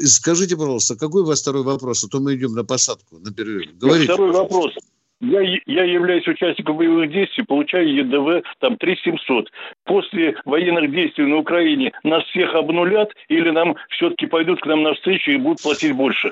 [0.04, 2.04] Скажите, пожалуйста, какой у вас второй вопрос?
[2.04, 3.78] А то мы идем на посадку, на перерыв.
[3.78, 4.12] Говорите.
[4.14, 4.74] Второй вопрос.
[5.26, 9.52] Я, я являюсь участником боевых действий, получаю ЕДВ там 3700.
[9.86, 15.32] После военных действий на Украине нас всех обнулят или нам все-таки пойдут к нам навстречу
[15.32, 16.32] и будут платить больше?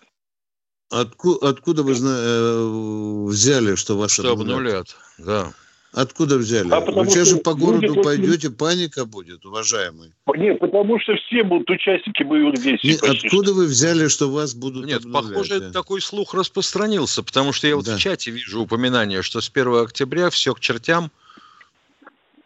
[0.92, 5.48] Отку- откуда вы зна- э, взяли, что ваши Что обнулят, да.
[5.94, 6.70] Откуда взяли?
[6.72, 10.12] А потому Вы сейчас же что по городу очень- пойдете, паника будет, уважаемый.
[10.36, 12.94] Нет, потому что все будут участники боевых действий.
[12.94, 15.72] Не, почти откуда вы взяли, что вас будут Нет, обнулять, похоже, да?
[15.72, 20.32] такой слух распространился, потому что я вот в чате вижу упоминание, что с 1 октября
[20.32, 21.12] все к чертям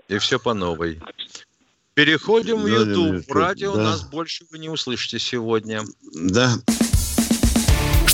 [0.10, 1.00] и все по новой.
[1.94, 3.26] Переходим в Да, да, YouTube.
[3.28, 3.84] да, Радио да.
[3.84, 5.82] нас больше вы не услышите сегодня.
[6.14, 6.52] Да.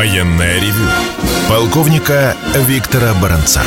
[0.00, 0.88] Военное ревю
[1.46, 2.34] полковника
[2.66, 3.60] Виктора Баранца.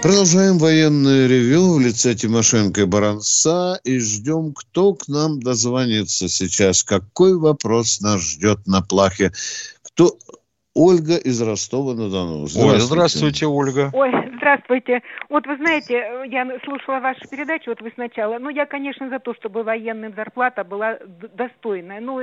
[0.00, 6.84] Продолжаем военное ревю в лице Тимошенко и Баранца и ждем, кто к нам дозвонится сейчас.
[6.84, 9.30] Какой вопрос нас ждет на плахе?
[9.82, 10.12] Кто?
[10.74, 12.46] Ольга из Ростова-на-Дону.
[12.46, 12.72] Здравствуйте.
[12.72, 13.90] Ой, здравствуйте, Ольга.
[13.92, 15.02] Ой, здравствуйте.
[15.28, 18.38] Вот вы знаете, я слушала вашу передачу, вот вы сначала.
[18.40, 20.98] Ну, я, конечно, за то, чтобы военным зарплата была
[21.36, 22.00] достойная.
[22.00, 22.22] Ну,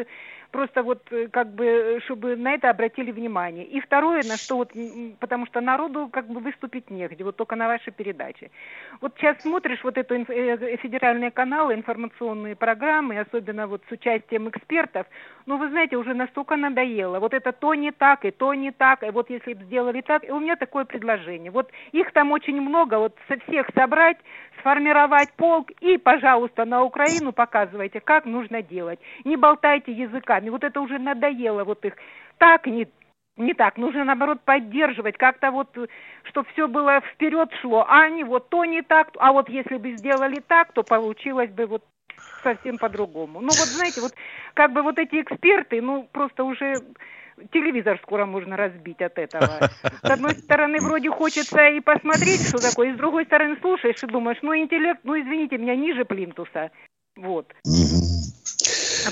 [0.51, 3.65] просто вот э, как бы, чтобы на это обратили внимание.
[3.65, 4.71] И второе, на что вот,
[5.19, 8.51] потому что народу как бы выступить негде, вот только на вашей передаче.
[8.99, 15.07] Вот сейчас смотришь вот эту э, федеральные каналы, информационные программы, особенно вот с участием экспертов,
[15.45, 17.19] ну, вы знаете, уже настолько надоело.
[17.19, 20.23] Вот это то не так, и то не так, и вот если бы сделали так,
[20.23, 21.51] и у меня такое предложение.
[21.51, 24.17] Вот их там очень много, вот со всех собрать,
[24.59, 28.99] сформировать полк и, пожалуйста, на Украину показывайте, как нужно делать.
[29.23, 29.91] Не болтайте
[30.41, 30.49] языками.
[30.49, 31.93] Вот это уже надоело, вот их
[32.37, 32.87] так не
[33.37, 35.69] не так, нужно наоборот поддерживать, как-то вот,
[36.23, 39.95] чтобы все было вперед шло, а не вот то не так, а вот если бы
[39.95, 41.83] сделали так, то получилось бы вот
[42.43, 43.39] совсем по-другому.
[43.39, 44.11] Ну вот знаете, вот
[44.53, 46.75] как бы вот эти эксперты, ну просто уже
[47.53, 49.69] телевизор скоро можно разбить от этого.
[50.03, 54.07] С одной стороны, вроде хочется и посмотреть, что такое, и с другой стороны, слушаешь и
[54.07, 56.69] думаешь, ну, интеллект, ну, извините меня, ниже плинтуса.
[57.15, 57.47] Вот.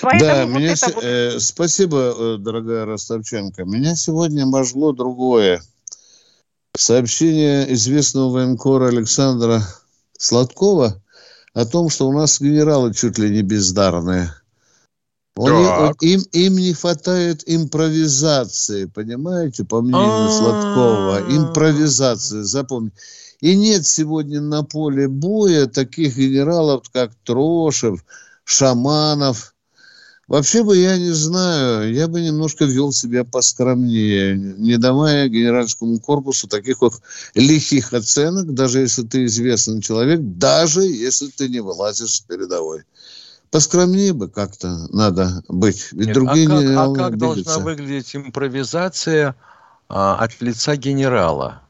[0.02, 0.88] Поэтому да, вот меня с...
[0.88, 1.04] вот...
[1.04, 3.66] э, спасибо, э, дорогая Ростовченко.
[3.66, 5.62] Меня сегодня можло другое.
[6.76, 9.64] Сообщение известного военкора Александра
[10.18, 11.02] Сладкова
[11.54, 14.34] о том, что у нас генералы чуть ли не бездарные.
[15.36, 20.32] Он, им, им не хватает импровизации, понимаете, по мнению А-а-а.
[20.32, 21.38] Сладкова.
[21.38, 22.98] Импровизации, запомните.
[23.40, 28.04] И нет сегодня на поле боя таких генералов, как Трошев,
[28.44, 29.56] Шаманов.
[30.30, 36.48] Вообще бы я не знаю, я бы немножко вел себя поскромнее, не давая генеральскому корпусу
[36.48, 36.94] таких вот
[37.34, 42.84] лихих оценок, даже если ты известный человек, даже если ты не вылазишь с передовой
[43.50, 45.92] поскромнее бы как-то надо быть.
[45.94, 49.36] Ведь Нет, другие а как, а как должна выглядеть импровизация
[49.88, 51.64] а, от лица генерала?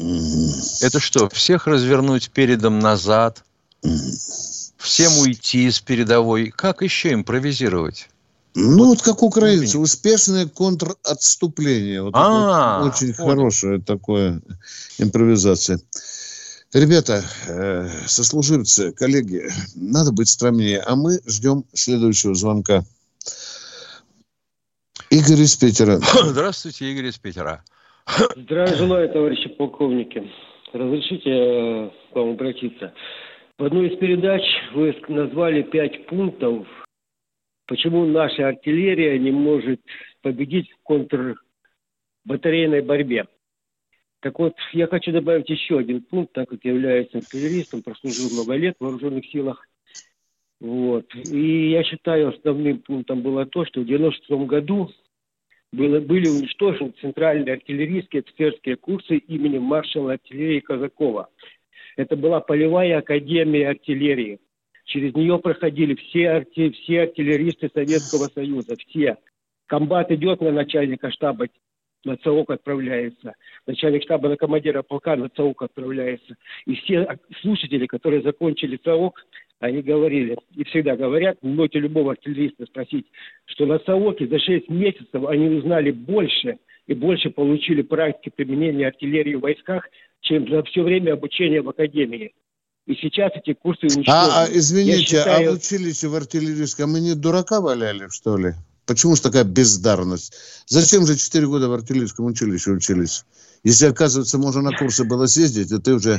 [0.00, 0.50] Mm.
[0.82, 3.44] Это что, всех развернуть передом назад?
[3.84, 4.49] Mm.
[4.80, 6.50] Всем уйти с передовой?
[6.50, 8.08] Как еще импровизировать?
[8.54, 12.02] Ну, вот, вот как украинцы, успешное контратступление.
[12.02, 13.28] Вот а, очень понял.
[13.28, 14.40] хорошая такое
[14.98, 15.80] импровизация.
[16.72, 20.80] Ребята, э, сослуживцы, коллеги, надо быть скромнее.
[20.80, 22.82] А мы ждем следующего звонка.
[25.10, 26.00] Игорь из Питера.
[26.24, 27.62] Здравствуйте, Игорь из Питера.
[28.34, 30.22] Здравия желаю, товарищи полковники.
[30.72, 32.92] Разрешите э, к вам обратиться.
[33.60, 34.40] В одной из передач
[34.72, 36.66] вы назвали пять пунктов,
[37.66, 39.82] почему наша артиллерия не может
[40.22, 43.26] победить в контрбатарейной борьбе.
[44.20, 48.76] Так вот, я хочу добавить еще один пункт, так как являюсь артиллеристом, прослужил много лет
[48.80, 49.68] в вооруженных силах.
[50.58, 51.14] Вот.
[51.14, 54.90] И я считаю, основным пунктом было то, что в 96 году
[55.70, 61.28] было, были уничтожены центральные артиллерийские экспертские курсы имени маршала артиллерии Казакова.
[62.00, 64.40] Это была полевая академия артиллерии.
[64.86, 69.18] Через нее проходили все, арти, все артиллеристы Советского Союза, все.
[69.66, 71.46] Комбат идет на начальника штаба
[72.06, 73.34] на ЦОК отправляется,
[73.66, 76.36] начальник штаба на командира полка на ЦОК отправляется.
[76.64, 77.06] И все
[77.42, 79.22] слушатели, которые закончили ЦОК,
[79.58, 83.06] они говорили, и всегда говорят, можете любого артиллериста спросить,
[83.44, 89.34] что на ЦОКе за 6 месяцев они узнали больше и больше получили практики применения артиллерии
[89.34, 89.84] в войсках,
[90.20, 92.34] чем за все время обучения в академии.
[92.86, 94.32] И сейчас эти курсы уничтожены.
[94.32, 95.50] А, а извините, а считаю...
[95.50, 98.54] а в училище в артиллерийском мы не дурака валяли, что ли?
[98.86, 100.34] Почему же такая бездарность?
[100.66, 103.24] Зачем же 4 года в артиллерийском училище учились?
[103.62, 106.18] Если, оказывается, можно на курсы было съездить, и ты уже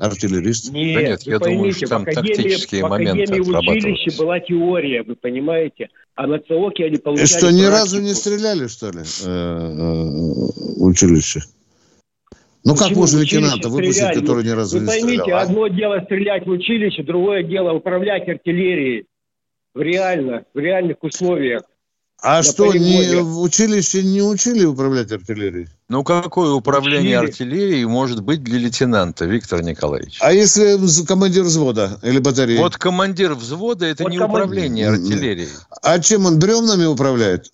[0.00, 0.72] артиллерист.
[0.72, 5.14] Нет, да нет я поймите, думаю, что там тактические моменты В училище была теория, вы
[5.14, 5.88] понимаете?
[6.14, 10.82] А на ЦОКе они получали И что, ни разу не стреляли, что ли, э, э,
[10.82, 11.40] училище?
[12.64, 15.38] Ну Почему как можно лейтенанта выпустить, который ни разу Вы не поймите, стрелял?
[15.38, 15.42] А?
[15.42, 19.06] одно дело стрелять в училище, другое дело управлять артиллерией.
[19.74, 21.62] В реально, в реальных условиях.
[22.22, 25.68] А что, не, в училище не учили управлять артиллерией?
[25.88, 27.30] Ну, какое управление учили.
[27.30, 30.18] артиллерией может быть для лейтенанта, Виктор Николаевич?
[30.20, 32.58] А если командир взвода или батареи?
[32.58, 34.44] Вот командир взвода– это вот не командир.
[34.44, 35.48] управление артиллерией.
[35.82, 37.50] А чем он, бревнами управляет?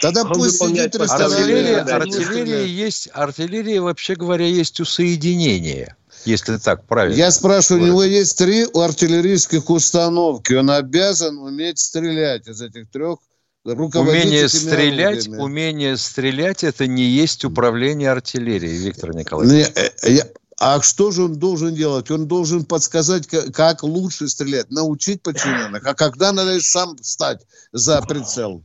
[0.00, 5.94] Тогда он пусть сидит артиллерия, артиллерия есть, артиллерия, вообще говоря, есть усоединение
[6.28, 7.16] если так правильно.
[7.16, 7.94] Я спрашиваю, говорить.
[7.94, 10.52] у него есть три артиллерийских установки.
[10.52, 13.18] Он обязан уметь стрелять из этих трех
[13.64, 19.68] Умение стрелять, умение стрелять– это не есть управление артиллерией, Виктор Николаевич.
[19.74, 20.24] Не, э, я,
[20.58, 22.10] А что же он должен делать?
[22.10, 25.86] Он должен подсказать, как лучше стрелять, научить подчиненных.
[25.86, 28.62] А когда надо сам встать за прицел?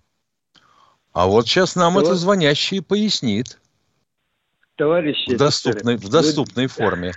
[1.12, 3.60] А вот сейчас нам это звонящий пояснит.
[4.78, 7.14] Товарищи в доступной, в доступной форме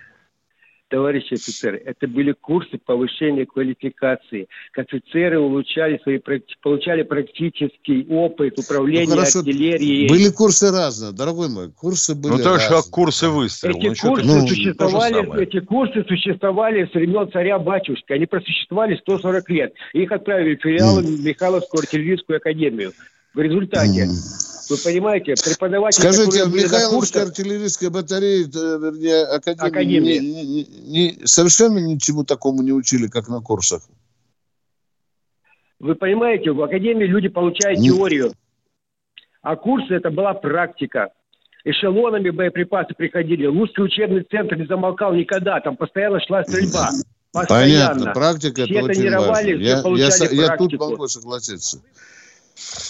[0.89, 4.49] товарищи офицеры, это были курсы повышения квалификации.
[4.77, 6.19] Офицеры улучшали свои,
[6.63, 9.41] получали практический опыт управления ну, хорошо.
[9.41, 10.09] артиллерией.
[10.09, 13.77] Были курсы разные, дорогой мой, курсы были Ну, то же как курсы выстрела.
[13.79, 18.13] Эти, ну, курсы ну, существовали, эти курсы существовали с времен царя-батюшки.
[18.13, 19.75] Они просуществовали 140 лет.
[19.93, 21.23] Их отправили в филиал mm.
[21.23, 22.93] Михайловскую артиллерийскую академию.
[23.35, 26.01] В результате mm вы понимаете, преподаватели...
[26.01, 30.21] Скажите, в Михайловской артиллерийской батарее, э, вернее, академии, Академия.
[30.21, 33.83] Не, не, не, совершенно ничему такому не учили, как на курсах?
[35.79, 37.89] Вы понимаете, в академии люди получают не...
[37.89, 38.33] теорию,
[39.43, 41.11] а курсы это была практика.
[41.65, 43.47] Эшелонами боеприпасы приходили.
[43.47, 46.91] Русский учебный центр не замолкал никогда, там постоянно шла стрельба.
[47.33, 47.95] Постоянно.
[47.95, 49.49] Понятно, практика все это очень важно.
[49.49, 51.83] Я, я, я тут могу согласиться.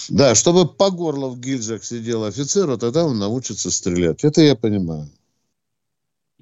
[0.09, 4.25] Да, чтобы по горло в гильзах сидел офицер, тогда он научится стрелять.
[4.25, 5.09] Это я понимаю.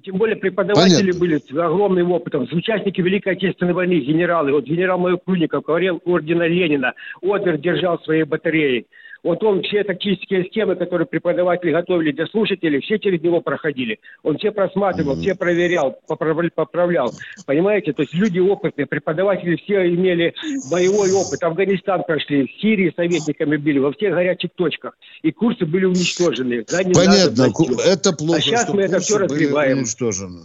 [0.03, 1.19] Тем более преподаватели Понятно.
[1.19, 4.51] были с огромным опытом, участники Великой Отечественной войны, генералы.
[4.51, 6.93] Вот генерал-майор Круников говорил ордена Ленина.
[7.21, 8.85] Опер держал свои батареи.
[9.25, 13.99] Вот он все тактические схемы, которые преподаватели готовили для слушателей, все через него проходили.
[14.21, 15.21] Он все просматривал, mm-hmm.
[15.21, 17.11] все проверял, поправлял, поправлял.
[17.47, 17.91] Понимаете?
[17.93, 20.35] То есть люди опытные, преподаватели все имели
[20.69, 21.41] боевой опыт.
[21.41, 24.95] Афганистан прошли, в Сирии советниками были, во всех горячих точках.
[25.23, 26.63] И курсы были уничтожены.
[26.93, 27.51] Понятно,
[27.83, 29.79] это плохо, А сейчас мы это все разбиваем.
[29.79, 30.41] Уничтожены.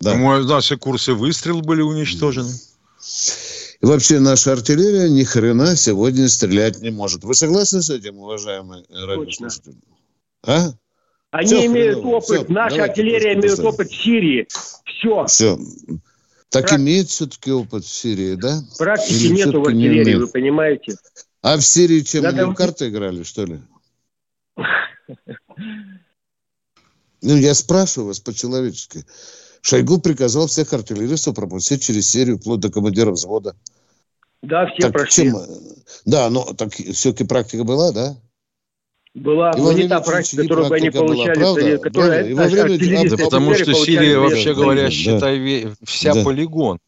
[0.00, 0.16] Да.
[0.16, 2.50] Ну, наши курсы выстрел были уничтожены.
[3.80, 7.24] И вообще наша артиллерия ни хрена сегодня стрелять не может.
[7.24, 9.76] Вы согласны с этим, уважаемый радиослушатель?
[10.42, 10.70] А?
[11.30, 12.16] Они все имеют хреново.
[12.16, 14.46] опыт, все, наша артиллерия имеет опыт в Сирии.
[14.84, 15.26] Все.
[15.26, 15.58] Все.
[16.48, 16.80] Так Прак...
[16.80, 18.62] имеет все-таки опыт в Сирии, да?
[18.78, 20.96] Практики нет в артиллерии, вы понимаете.
[21.42, 22.42] А в Сирии чем, Надо...
[22.42, 23.60] они в карты играли, что ли?
[27.22, 29.04] Ну, я спрашиваю вас по-человечески.
[29.66, 33.56] Шойгу приказал всех артиллеристов пропустить через серию, вплоть до командира взвода.
[34.40, 35.24] Да, все так прошли.
[35.24, 35.40] Чем...
[36.04, 38.16] Да, но так все-таки практика была, да?
[39.12, 41.40] Была, но не та практика, которую бы они получали.
[41.40, 41.78] Была, правда?
[41.78, 43.10] Которая, да, и во время...
[43.10, 44.90] да, потому что Сирия, вообще говоря, да.
[44.90, 46.22] считай, вся да.
[46.22, 46.78] полигон.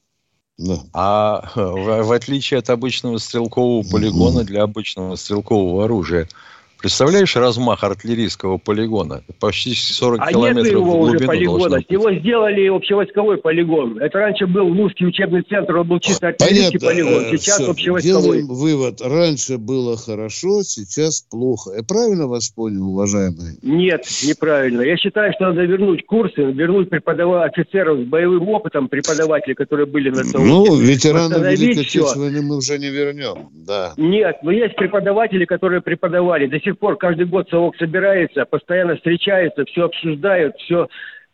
[0.56, 0.78] Да.
[0.92, 6.28] А в, в отличие от обычного стрелкового полигона, для обычного стрелкового оружия–
[6.80, 9.22] Представляешь размах артиллерийского полигона?
[9.40, 11.82] Почти 40 а километров нет его уже полигона.
[11.88, 13.98] Его сделали общевойсковой полигон.
[13.98, 17.04] Это раньше был Лузский учебный центр, он был чисто артиллерийский Понятно.
[17.04, 17.34] полигон.
[17.34, 17.70] Э, сейчас Все.
[17.70, 18.22] общевойсковой.
[18.22, 19.00] Делаем вывод.
[19.00, 21.72] Раньше было хорошо, сейчас плохо.
[21.76, 23.58] Я правильно вас понял, уважаемый?
[23.62, 24.82] Нет, неправильно.
[24.82, 30.10] Я считаю, что надо вернуть курсы, вернуть преподавателей, офицеров с боевым опытом, преподаватели, которые были
[30.10, 30.44] на САУКе.
[30.46, 33.48] Ну, ветеранов Великой Отечественной мы уже не вернем.
[33.52, 33.94] Да.
[33.96, 36.46] Нет, но есть преподаватели, которые преподавали.
[36.46, 40.88] До сих пор каждый год совок собирается, постоянно встречается, все обсуждают, все.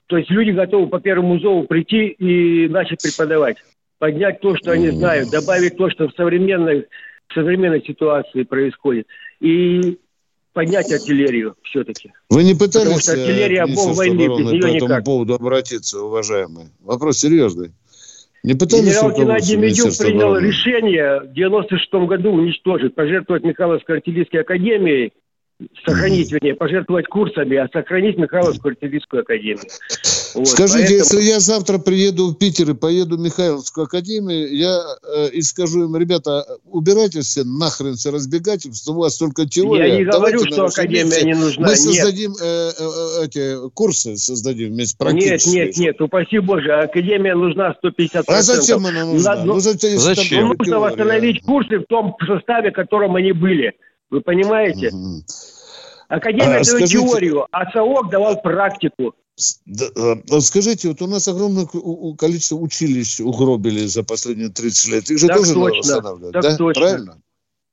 [0.06, 3.56] То есть люди готовы по первому зову прийти и начать преподавать.
[3.98, 6.86] Поднять то, что они знают, добавить то, что в современной,
[7.28, 9.06] в современной ситуации происходит.
[9.40, 9.98] И
[10.52, 12.12] поднять артиллерию все-таки.
[12.30, 15.04] Вы не пытались Потому что артиллерия бог войны, без нее по этому никак.
[15.04, 16.68] поводу обратиться, уважаемые?
[16.80, 17.72] Вопрос серьезный.
[18.44, 20.46] Не пытались Генерал Геннадий Медюк принял обороны?
[20.46, 25.14] решение в 96 году уничтожить, пожертвовать Михайловской артиллерийской академией
[25.84, 29.64] сохранить, вернее, пожертвовать курсами, а сохранить Михайловскую артиллерийскую академию.
[30.34, 30.98] Вот, Скажите, поэтому...
[30.98, 34.80] если я завтра приеду в Питер и поеду в Михайловскую академию, я
[35.16, 39.88] э, и скажу им, ребята, убирайтесь все нахрен все разбегательство, у вас только теория.
[39.88, 41.26] Я не говорю, что академия вместе.
[41.26, 41.68] не нужна.
[41.68, 47.34] Мы создадим э, э, э, эти курсы, создадим вместе Нет, нет, нет, упаси Боже, академия
[47.34, 48.24] нужна 150%.
[48.26, 49.36] А зачем она нужна?
[49.36, 49.98] Надо, ну, зачем?
[49.98, 50.48] зачем?
[50.58, 53.72] Нужно восстановить курсы в том составе, в котором они были.
[54.10, 54.88] Вы понимаете?
[54.88, 55.24] Угу.
[56.08, 59.14] Академия а, дает теорию, а САОК давал практику.
[59.96, 61.66] А, скажите, вот у нас огромное
[62.16, 65.10] количество училищ угробили за последние 30 лет.
[65.10, 66.32] Их же так тоже точно, надо восстанавливать.
[66.32, 66.56] Так да?
[66.56, 66.82] точно.
[66.82, 67.22] Правильно?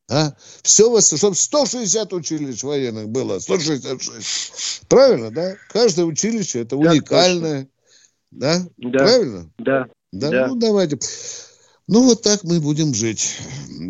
[0.09, 0.33] А?
[0.63, 4.87] Все, чтобы 160 училищ военных было, 166.
[4.87, 5.55] Правильно, да?
[5.69, 7.69] Каждое училище это уникальное.
[8.31, 8.59] Да?
[8.77, 8.99] да?
[8.99, 9.51] Правильно?
[9.57, 9.87] Да.
[10.11, 10.29] Да?
[10.29, 10.47] да.
[10.47, 10.97] Ну, давайте.
[11.91, 13.37] Ну, вот так мы будем жить.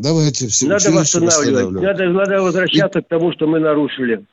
[0.02, 1.82] Давайте все Надо восстанавливать.
[1.84, 3.02] Надо, надо возвращаться И...
[3.04, 4.26] к тому, что мы нарушили.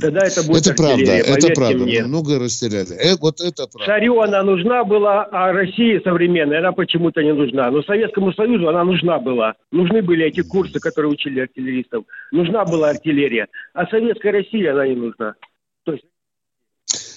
[0.00, 1.78] Тогда это будет Это правда, это правда.
[1.78, 2.02] Мне.
[2.02, 2.94] Мы много растеряли.
[2.98, 3.86] Э, вот это правда.
[3.86, 7.70] Царю она нужна была, а России современной она почему-то не нужна.
[7.70, 9.54] Но Советскому Союзу она нужна была.
[9.70, 12.04] Нужны были эти курсы, которые учили артиллеристов.
[12.32, 13.46] Нужна была артиллерия.
[13.74, 15.34] А Советской России она не нужна.
[15.84, 16.04] То есть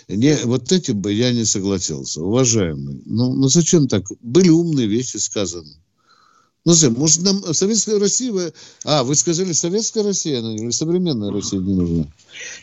[0.09, 2.99] Не, вот этим бы я не согласился, уважаемый.
[3.05, 4.03] Ну, ну зачем так?
[4.21, 5.69] Были умные вещи сказаны.
[6.65, 6.95] Ну, зачем?
[6.99, 8.31] Может, нам Советская Россия...
[8.31, 8.53] вы-
[8.85, 12.07] А, вы сказали, Советская Россия ну, или современная Россия не нужна?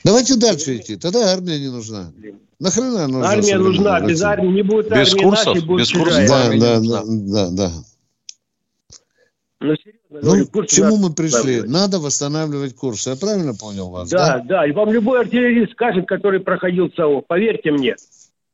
[0.03, 0.97] Давайте дальше идти.
[0.97, 2.13] Тогда армия не нужна.
[2.59, 4.27] Нахрена нужна Армия нужна, без Россия?
[4.27, 6.27] армии не будет Без армии курсов, нашей, будет без курсов.
[6.27, 7.73] Да, да, да, да, да.
[9.61, 9.75] Ну,
[10.23, 11.63] Ну, говорю, к чему мы пришли?
[11.63, 13.07] Надо восстанавливать курс.
[13.07, 14.09] Я правильно понял вас?
[14.09, 17.97] Да, да, и вам любой артиллерист скажет, который проходил САО, поверьте мне.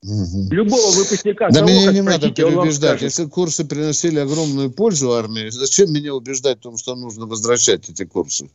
[0.02, 0.50] Мгм.
[0.50, 3.02] Любого выпускника Да САО, меня не надо переубеждать.
[3.02, 8.04] Если курсы приносили огромную пользу армии, зачем меня убеждать в том, что нужно возвращать эти
[8.04, 8.50] курсы?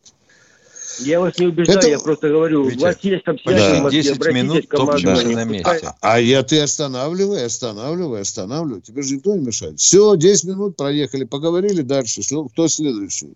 [1.00, 4.16] Я вас не убеждаю, Это- я просто говорю, Витя, у вас есть в Москве, 10
[4.16, 5.94] обратитесь минут топчемся на месте.
[6.02, 8.82] А я ты останавливай, останавливай, останавливай.
[8.82, 9.80] Тебе же никто не мешает.
[9.80, 12.22] Все, 10 минут проехали, поговорили дальше.
[12.52, 13.36] Кто следующий?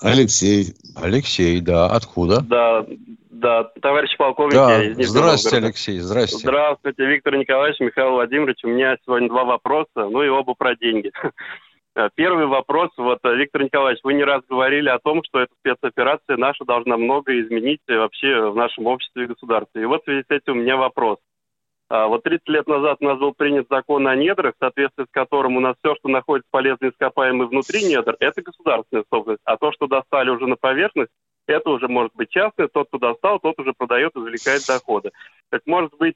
[0.00, 0.74] Алексей.
[0.96, 1.86] Алексей, да.
[1.86, 2.40] Откуда?
[2.40, 2.86] Да,
[3.30, 5.66] да, товарищ полковник, Да, я здравствуйте, Новгорода.
[5.66, 6.38] Алексей, здрасте.
[6.38, 8.58] Здравствуйте, Виктор Николаевич, Михаил Владимирович.
[8.64, 11.12] У меня сегодня два вопроса, ну и оба про деньги.
[12.00, 15.52] Э, Первый вопрос, вот, э, Виктор Николаевич, вы не раз говорили о том, что эта
[15.60, 19.82] спецоперация наша должна многое изменить э, вообще в нашем обществе и государстве.
[19.82, 21.18] И вот в связи с этим у меня вопрос.
[21.90, 25.10] А, Вот 30 лет назад у нас был принят закон о недрах, в соответствии с
[25.10, 29.42] которым у нас все, что находится полезные ископаемые внутри недр, это государственная собственность.
[29.44, 31.10] А то, что достали уже на поверхность,
[31.46, 32.68] это уже может быть частное.
[32.68, 35.10] Тот, кто достал, тот уже продает, извлекает доходы.
[35.52, 36.14] Есть, может быть,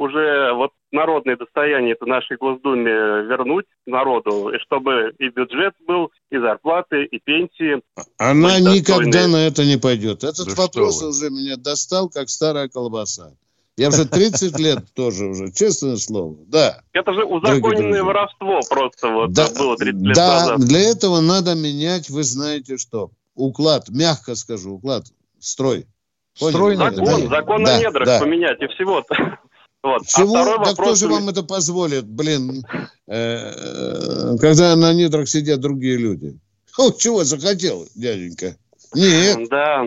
[0.00, 6.38] уже вот народное достояние это нашей Госдуме вернуть народу, и чтобы и бюджет был, и
[6.38, 7.82] зарплаты, и пенсии.
[8.16, 10.24] Она никогда на это не пойдет.
[10.24, 13.34] Этот Да вопрос уже меня достал, как старая колбаса.
[13.76, 16.36] Я уже 30 лет тоже уже, честное слово.
[16.46, 16.82] Да.
[16.92, 20.60] Это же узаконенное воровство просто вот Да, было 30 лет да, назад.
[20.60, 25.04] для этого надо менять, вы знаете что, уклад, мягко скажу, уклад,
[25.38, 25.86] строй.
[26.34, 27.28] Строй Закон, менять.
[27.28, 28.20] закон Да, о недрах да.
[28.20, 29.38] поменять, и всего-то.
[29.82, 30.06] Вот.
[30.06, 30.36] Чего?
[30.36, 30.74] А Да вопрос...
[30.74, 32.64] кто же вам это позволит, блин,
[33.08, 36.38] э, когда на недрах сидят другие люди?
[36.76, 38.56] О, чего захотел, дяденька?
[38.94, 39.86] Нет, Да,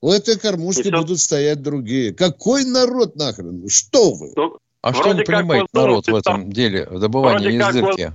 [0.00, 2.12] у этой кормушки И всё- будут стоять другие.
[2.12, 3.68] Какой народ нахрен?
[3.68, 4.32] Что вы?
[4.36, 8.12] ну, А что он как понимает, Госдума народ в этом деле, в добывании Вроде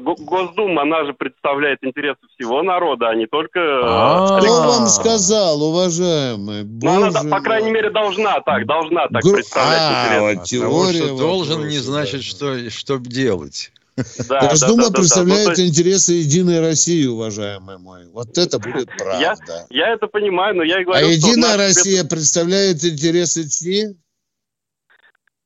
[0.00, 3.60] Госдума, она же представляет интересы всего народа, а не только...
[3.60, 4.40] А.
[4.40, 6.64] Кто вам сказал, уважаемый?
[6.64, 10.20] Ну, она, по крайней мере, должна так, должна так представлять А, интересы.
[10.20, 12.22] вот Того, теория что должен, не значит, да.
[12.22, 13.72] что, что делать.
[13.96, 14.94] Да, да, Госдума да, да, да.
[14.98, 18.06] представляет Ну, то есть интересы Единой России, уважаемый мой.
[18.08, 18.88] Вот это будет
[19.20, 19.66] Я, правда.
[19.70, 23.96] я это понимаю, но я и А говорю, что Единая Россия представляет интересы чьи?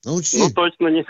[0.05, 0.39] Научи.
[0.39, 1.05] Ну, точно не,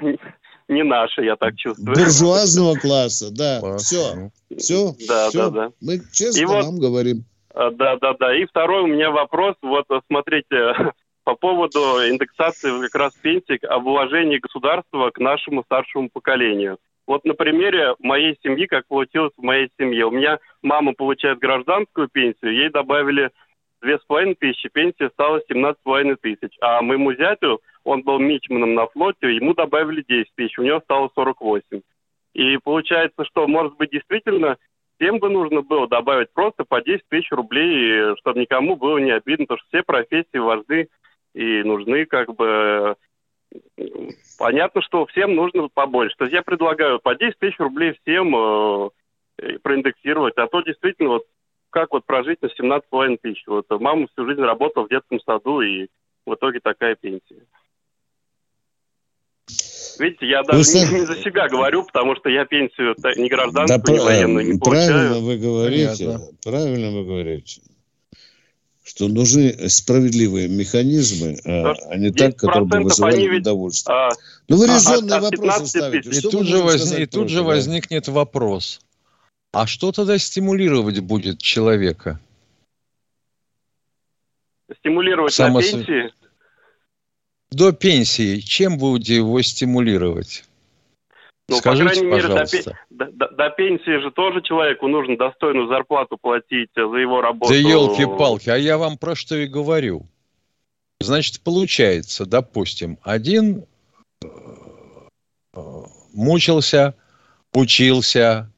[0.68, 1.94] не наши, я так чувствую.
[1.96, 3.76] Буржуазного класса, да.
[3.78, 5.38] Все, все, Да, все.
[5.38, 5.70] да, да.
[5.80, 7.24] Мы честно И вот- вам говорим.
[7.54, 8.36] А, Да, да, да.
[8.36, 9.56] И второй у меня вопрос.
[9.62, 10.46] Вот э, смотрите,
[11.24, 16.78] по поводу индексации как раз пенсий, об уважении государства к нашему старшему поколению.
[17.06, 20.06] Вот на примере моей семьи, как получилось в моей семье.
[20.06, 23.30] У меня мама получает гражданскую пенсию, ей добавили
[23.80, 26.54] две с половиной тысячи, пенсия стала 17 с половиной тысяч.
[26.60, 31.10] А моему зятю, он был мичманом на флоте, ему добавили 10 тысяч, у него стало
[31.14, 31.80] 48.
[32.34, 34.58] И получается, что, может быть, действительно
[34.96, 39.46] всем бы нужно было добавить просто по 10 тысяч рублей, чтобы никому было не обидно,
[39.46, 40.88] потому что все профессии важны
[41.34, 42.96] и нужны как бы...
[44.38, 46.14] Понятно, что всем нужно побольше.
[46.18, 48.90] То есть я предлагаю по 10 тысяч рублей всем э,
[49.62, 51.24] проиндексировать, а то действительно вот
[51.70, 53.42] как вот прожить на 17,5 тысяч.
[53.46, 55.88] Вот мама всю жизнь работала в детском саду, и
[56.26, 57.46] в итоге такая пенсия.
[59.98, 63.96] Видите, я даже Вы не, не за себя говорю, потому что я пенсию Да, гражданскую,
[63.96, 65.22] ни пра- военную не правильно получаю.
[65.22, 66.26] вы говорите, Понятно.
[66.42, 67.60] правильно вы говорите,
[68.84, 73.38] что нужны справедливые механизмы, а, Потому а не так, которые бы 10% вызывали они ведь,
[73.40, 73.94] недовольство.
[73.94, 74.10] а,
[74.48, 76.10] Ну вы а, резонные от вопросы 15 ставите.
[76.10, 77.44] И тут же, сказать и тут же да?
[77.44, 78.80] возникнет вопрос.
[79.52, 82.20] А что тогда стимулировать будет человека?
[84.80, 86.12] стимулировать Само на пенсии.
[87.50, 90.44] До пенсии чем будете его стимулировать?
[91.48, 92.78] Ну, Скажите, по крайней мере, пожалуйста.
[92.90, 97.52] до- до- до пенсии же тоже человеку нужно достойную зарплату платить за его работу.
[97.52, 100.06] Да елки-палки, а я вам про что и говорю.
[101.00, 103.64] Значит, получается, допустим, один
[104.22, 104.28] э,
[106.12, 106.94] мучился,
[107.54, 108.50] учился,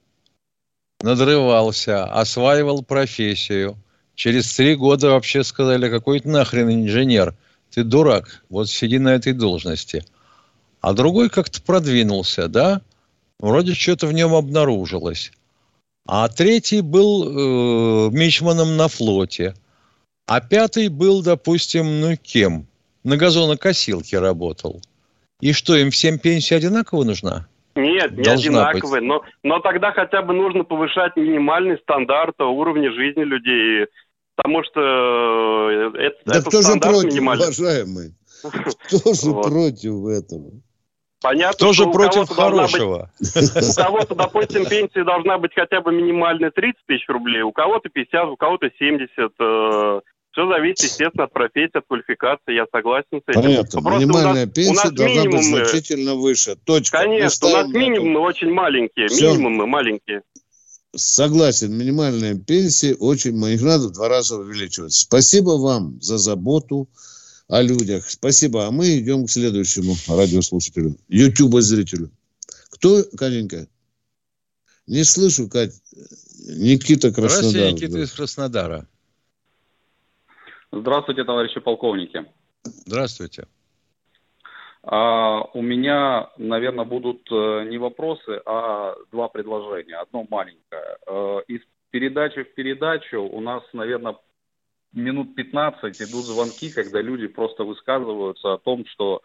[1.00, 3.76] надрывался, осваивал профессию.
[4.16, 7.34] Через три года вообще сказали, какой ты нахрен инженер,
[7.72, 10.04] ты дурак, вот сиди на этой должности.
[10.80, 12.80] А другой как-то продвинулся, да?
[13.38, 15.32] Вроде что-то в нем обнаружилось.
[16.06, 19.54] А третий был э, мичманом на флоте.
[20.26, 22.66] А пятый был, допустим, ну кем?
[23.04, 24.80] на газонокосилке работал.
[25.40, 27.46] И что, им всем пенсия одинаково нужна?
[27.74, 33.22] Нет, не Должна одинаковые, но, но тогда хотя бы нужно повышать минимальный стандарт уровня жизни
[33.22, 33.86] людей,
[34.42, 34.80] потому что
[35.70, 37.44] э, это, Да этот кто же стандарт против, минимальный.
[37.44, 38.14] уважаемый?
[38.86, 39.42] Кто же Вот.
[39.46, 40.50] против этого?
[41.22, 43.10] Понятно, Кто же против должна быть- хорошего?
[43.20, 48.24] У кого-то, допустим, пенсия должна быть хотя бы минимальная 30 тысяч рублей, у кого-то 50,
[48.30, 50.02] у кого-то 70.
[50.32, 53.42] Все зависит, естественно, от профессии, от квалификации, я согласен с этим.
[53.42, 53.82] Понятно.
[53.82, 56.56] Просто Минимальная у нас, пенсия у нас должна быть минимумы- значительно выше.
[56.64, 56.98] Точка.
[56.98, 59.32] Конечно, у нас минимумы очень маленькие, Всё.
[59.32, 60.22] минимумы маленькие.
[60.94, 64.92] Согласен, минимальные пенсии очень, их надо в два раза увеличивать.
[64.92, 66.88] Спасибо вам за заботу
[67.48, 68.10] о людях.
[68.10, 68.66] Спасибо.
[68.66, 72.10] А мы идем к следующему радиослушателю, ютуба-зрителю.
[72.70, 73.68] Кто, Катенька?
[74.86, 75.80] Не слышу, Кать.
[76.46, 77.50] Никита Краснодар.
[77.50, 78.88] Здравствуйте, Никита из Краснодара.
[80.72, 82.24] Здравствуйте, товарищи полковники.
[82.64, 83.46] Здравствуйте.
[84.82, 89.96] А, у меня, наверное, будут э, не вопросы, а два предложения.
[89.96, 90.96] Одно маленькое.
[91.06, 91.60] Э, из
[91.90, 94.16] передачи в передачу у нас, наверное,
[94.94, 99.20] минут 15 идут звонки, когда люди просто высказываются о том, что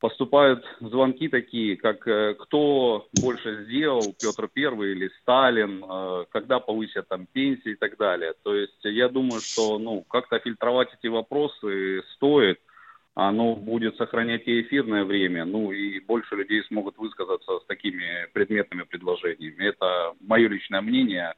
[0.00, 7.26] поступают звонки такие, как э, кто больше сделал, Петр Первый или Сталин, когда повысят там
[7.26, 8.34] пенсии и так далее.
[8.42, 12.58] То есть я думаю, что ну как-то фильтровать эти вопросы стоит,
[13.16, 18.82] оно будет сохранять и эфирное время, ну и больше людей смогут высказаться с такими предметными
[18.82, 19.64] предложениями.
[19.64, 21.32] Это мое личное мнение,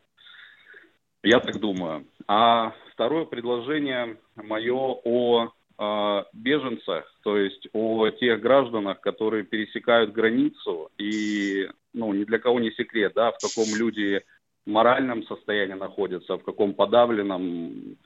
[1.23, 2.05] я так думаю.
[2.27, 10.91] А второе предложение мое о э, беженцах, то есть о тех гражданах, которые пересекают границу,
[10.99, 14.21] и ну, ни для кого не секрет, да, в каком люди
[14.67, 17.97] моральном состоянии находятся, в каком подавленном.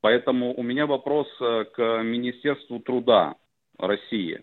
[0.00, 3.34] Поэтому у меня вопрос э, к Министерству труда
[3.78, 4.42] России.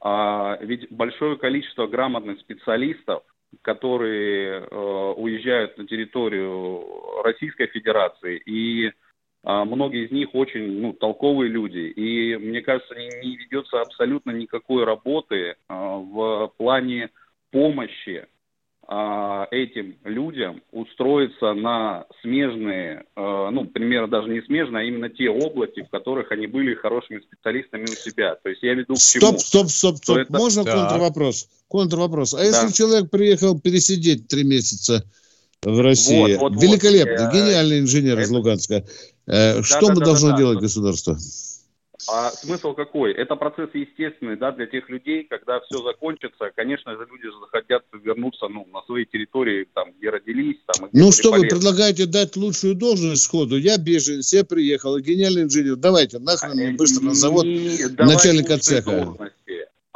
[0.00, 3.22] А, ведь большое количество грамотных специалистов,
[3.62, 8.92] которые э, уезжают на территорию Российской Федерации, и
[9.44, 11.78] а, многие из них очень ну, толковые люди.
[11.78, 17.10] И мне кажется, не, ведется абсолютно никакой работы а, в плане
[17.50, 18.26] помощи
[19.50, 25.82] этим людям устроиться на смежные, а, ну, примерно даже не смежные, а именно те области,
[25.82, 28.36] в которых они были хорошими специалистами у себя.
[28.42, 29.26] То есть я веду к чему?
[29.26, 30.16] Стоп, стоп, стоп, стоп.
[30.18, 30.74] это- Можно Так.
[30.74, 31.48] контрвопрос?
[31.68, 32.34] Контрвопрос.
[32.34, 32.44] А Да.
[32.44, 35.04] если человек приехал пересидеть три месяца
[35.62, 36.18] в России?
[36.18, 36.62] Вот, вот, вот.
[36.62, 37.30] Великолепно.
[37.30, 38.84] Э, Гениальный инженер из это- Луганска.
[39.26, 40.62] Э, Что мы да, должно да, делать да.
[40.62, 41.16] государство?
[42.08, 43.12] А смысл какой?
[43.12, 48.48] Это процесс естественный, да, для тех людей, когда все закончится, конечно же, люди захотят вернуться,
[48.48, 52.36] ну, на свои территории, там, где родились, там, и где Ну что вы предлагаете дать
[52.36, 53.56] лучшую должность сходу?
[53.56, 55.76] Я беженец, я приехал, гениальный инженер.
[55.76, 58.90] Давайте, нахрен мне быстро на завод начальника лучшие цеха.
[58.90, 59.43] должности,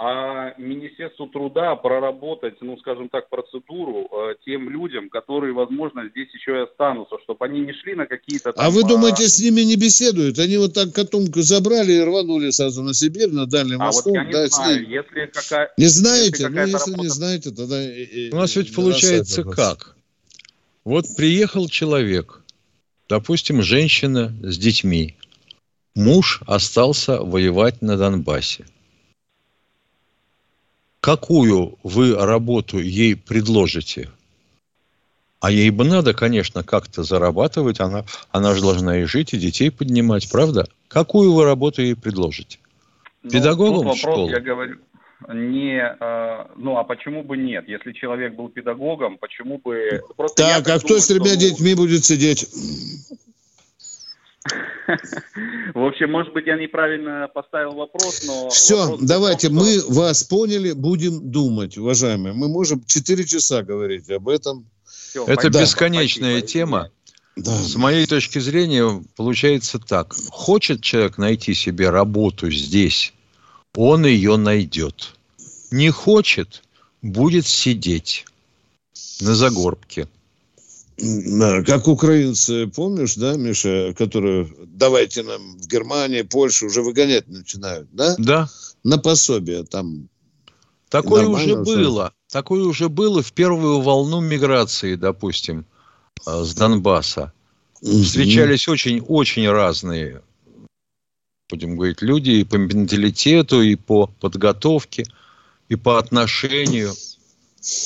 [0.01, 6.53] а Министерству труда проработать, ну, скажем так, процедуру э, тем людям, которые, возможно, здесь еще
[6.53, 8.65] и останутся, чтобы они не шли на какие-то там...
[8.65, 10.39] А вы а, думаете, с ними не беседуют?
[10.39, 14.15] Они вот так котомку забрали и рванули сразу на Сибирь, на Дальнем а вот Восток.
[14.15, 15.73] я не да, знаю, если какая...
[15.77, 16.45] Не знаете?
[16.45, 18.37] если ну, если не работа- знаете, тогда...
[18.37, 19.97] У нас ведь получается бросайте как?
[20.85, 22.45] Вот приехал человек,
[23.09, 25.17] допустим, женщина с детьми.
[25.97, 28.65] Муж остался воевать на Донбассе.
[31.01, 34.09] Какую вы работу ей предложите?
[35.41, 37.79] А ей бы надо, конечно, как-то зарабатывать.
[37.81, 40.69] Она, она же должна и жить, и детей поднимать, правда?
[40.89, 42.59] Какую вы работу ей предложите?
[43.23, 44.29] Ну, Педагогом вопрос, школу?
[44.29, 44.79] я говорю,
[45.29, 47.69] не, э, ну а почему бы нет?
[47.69, 50.03] Если человек был педагогом, почему бы...
[50.17, 52.49] Просто Так, а так кто думаю, с что, тремя ну, детьми будет сидеть?
[55.75, 58.49] В общем, может быть, я неправильно поставил вопрос, но...
[58.49, 62.33] Все, вопрос давайте, том, что- мы вас поняли, будем думать, уважаемые.
[62.35, 64.67] Мы можем 4 часа говорить об этом.
[64.87, 65.61] Всё, Это Да.
[65.63, 66.91] бесконечная тема.
[67.37, 67.53] Да.
[67.55, 70.15] С моей точки зрения, получается так.
[70.31, 73.13] Хочет человек найти себе работу здесь,
[73.77, 75.15] он ее найдет.
[75.71, 76.63] Не хочет,
[77.03, 78.25] будет сидеть
[79.21, 80.09] на загорбке.
[81.65, 88.17] Как украинцы, помнишь, да, Миша, которые давайте нам в Германии, Польше уже выгонять начинают, да?
[88.19, 88.49] Да.
[88.83, 90.09] На пособие там.
[90.89, 91.65] Такое уже всё.
[91.65, 92.13] было.
[92.29, 95.67] Такое уже было в первую волну миграции, допустим,
[96.27, 97.33] э, с Донбасса.
[97.81, 100.23] Встречались очень-очень разные,
[101.49, 105.05] будем говорить, люди и по менталитету, и по подготовке,
[105.69, 106.93] и по отношению.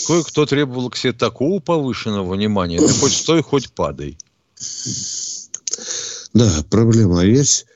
[0.06, 4.18] Кое-кто требовал к себе такого повышенного внимания, ты хоть стой, хоть падай.
[6.34, 7.66] Да, проблема есть.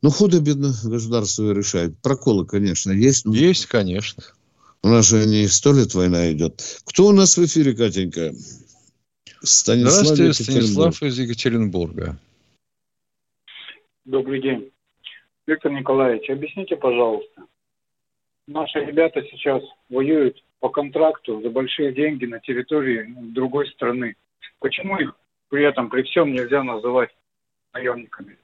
[0.00, 1.96] Ну, худо-бедно государство решает.
[1.98, 3.24] Проколы, конечно, есть.
[3.24, 4.24] но Есть, конечно.
[4.82, 6.82] У нас же не сто лет война идет.
[6.84, 8.32] Кто у нас в эфире, Катенька?
[9.42, 10.94] Станислав Здравствуйте, Екатеринбург.
[10.94, 12.18] Станислав из Екатеринбурга.
[14.04, 14.70] Добрый день.
[15.46, 17.42] Виктор Николаевич, объясните, пожалуйста.
[18.48, 24.14] Наши ребята сейчас воюют по контракту за большие деньги на территории другой страны.
[24.60, 25.12] Почему их
[25.48, 27.10] при этом, при всем нельзя называть
[27.74, 28.38] наемниками?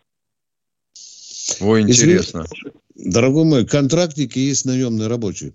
[1.61, 2.45] Ой, интересно.
[2.97, 5.53] Дорогой мой, контрактники есть наемные рабочие.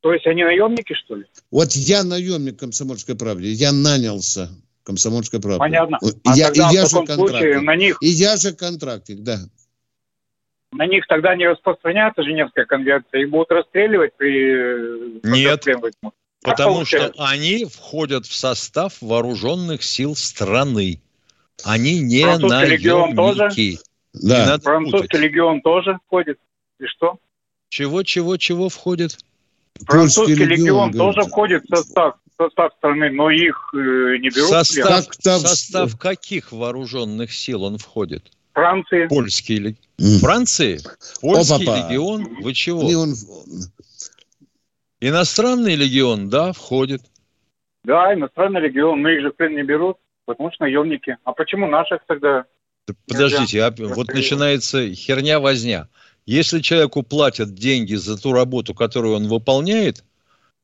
[0.00, 1.26] То есть они наемники, что ли?
[1.50, 3.52] Вот я наемник комсомольской правды.
[3.52, 4.48] Я нанялся
[4.82, 5.58] комсомольской правды.
[5.58, 5.98] Понятно.
[6.24, 7.62] А я, и я в же контрактник.
[7.62, 9.40] на них, И я же контрактник, да.
[10.72, 15.16] На них тогда не распространяется Женевская конвенция и будут расстреливать при...
[15.16, 15.64] э, Нет.
[15.64, 17.24] Как Потому что получается?
[17.28, 21.00] они входят в состав вооруженных сил страны.
[21.64, 23.38] Они не Французский легион тоже?
[23.38, 23.78] наемники.
[24.14, 24.58] Да.
[24.58, 25.20] Французский путать.
[25.20, 26.38] легион тоже входит.
[26.80, 27.18] И что?
[27.68, 29.18] Чего, чего, чего входит?
[29.86, 34.28] Французский Польский легион, легион, тоже входит в состав, в состав страны, но их э, не
[34.30, 34.48] берут.
[34.48, 38.32] Состав, состав каких вооруженных сил он входит?
[38.52, 39.06] Франции.
[39.06, 39.76] Польский легион.
[39.98, 40.18] М.
[40.20, 40.80] Франции?
[41.20, 41.88] Польский Опа-па.
[41.88, 42.36] легион?
[42.42, 42.82] Вы чего?
[42.82, 43.14] Не он-
[45.00, 47.02] Иностранный легион, да, входит.
[47.84, 49.96] Да, иностранный легион, но их же в плен не берут,
[50.26, 51.16] потому что наемники.
[51.24, 52.44] А почему наших тогда?
[52.86, 55.88] Да Подождите, а вот начинается херня-возня.
[56.24, 60.04] Если человеку платят деньги за ту работу, которую он выполняет,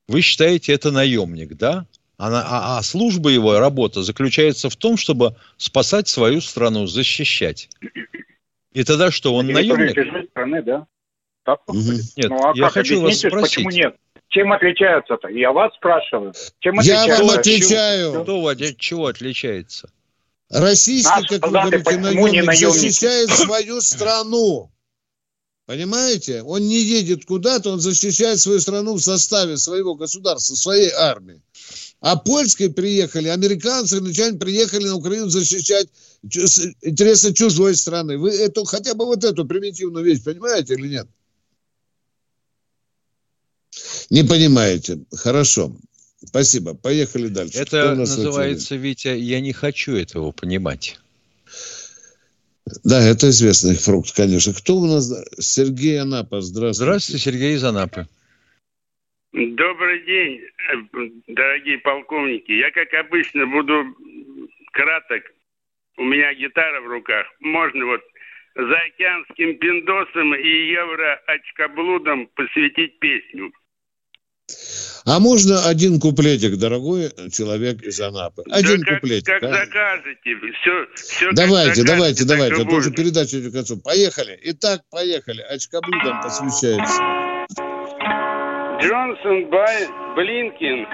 [0.07, 1.87] вы считаете это наемник, да?
[2.19, 7.69] А, на- а- а служба его, работа заключается в том, чтобы спасать свою страну, защищать.
[8.73, 10.29] И тогда что, он наемник?
[10.31, 10.87] страны, да?
[11.45, 11.61] Так.
[11.69, 12.73] Нет, ну а я как?
[12.75, 13.57] хочу вас спросить.
[13.57, 13.97] почему нет?
[14.29, 15.29] Чем отличаются-то?
[15.29, 16.35] Я вас спрашиваю.
[16.59, 17.25] Чем Я отличаются?
[17.25, 18.23] вам отвечаю.
[18.23, 19.91] Кто от чего отличается?
[20.51, 22.65] Российский, Наши как вы говорите, наемник наемники?
[22.65, 24.71] защищает свою страну.
[25.67, 26.43] Понимаете?
[26.43, 31.41] Он не едет куда-то, он защищает свою страну в составе своего государства, своей армии.
[32.01, 35.89] А польские приехали, американцы, англичане приехали на Украину защищать
[36.23, 38.19] интересы чужой страны.
[38.19, 41.09] Вы эту, хотя бы вот эту примитивную вещь понимаете или нет?
[44.11, 45.01] Не понимаете.
[45.13, 45.77] Хорошо.
[46.25, 46.75] Спасибо.
[46.75, 47.59] Поехали дальше.
[47.59, 50.99] Это называется, Витя, я не хочу этого понимать.
[52.85, 54.53] Да, это известный фрукт, конечно.
[54.53, 55.11] Кто у нас?
[55.39, 56.85] Сергей Анапа, здравствуйте.
[56.85, 58.07] Здравствуйте, Сергей из Анапы.
[59.39, 62.51] Добрый день, э, дорогие полковники.
[62.51, 63.85] Я, как обычно, буду
[64.73, 65.23] краток.
[65.97, 67.25] У меня гитара в руках.
[67.39, 68.01] Можно вот
[68.57, 73.53] заокеанским пиндосам и евро-очкоблудам посвятить песню.
[75.07, 78.43] А можно один куплетик, дорогой человек из Анапы?
[78.51, 79.27] Один Да как, куплетик.
[79.27, 79.53] как а?
[79.53, 80.37] закажете.
[80.61, 82.63] Все, все Давайте, как давайте, давайте.
[82.63, 83.77] А то уже передача идет к концу.
[83.77, 84.37] Поехали.
[84.43, 85.43] Итак, поехали.
[85.43, 87.28] Очкоблюдам посвящается.
[88.81, 90.87] Джонсон Бай Блинкин.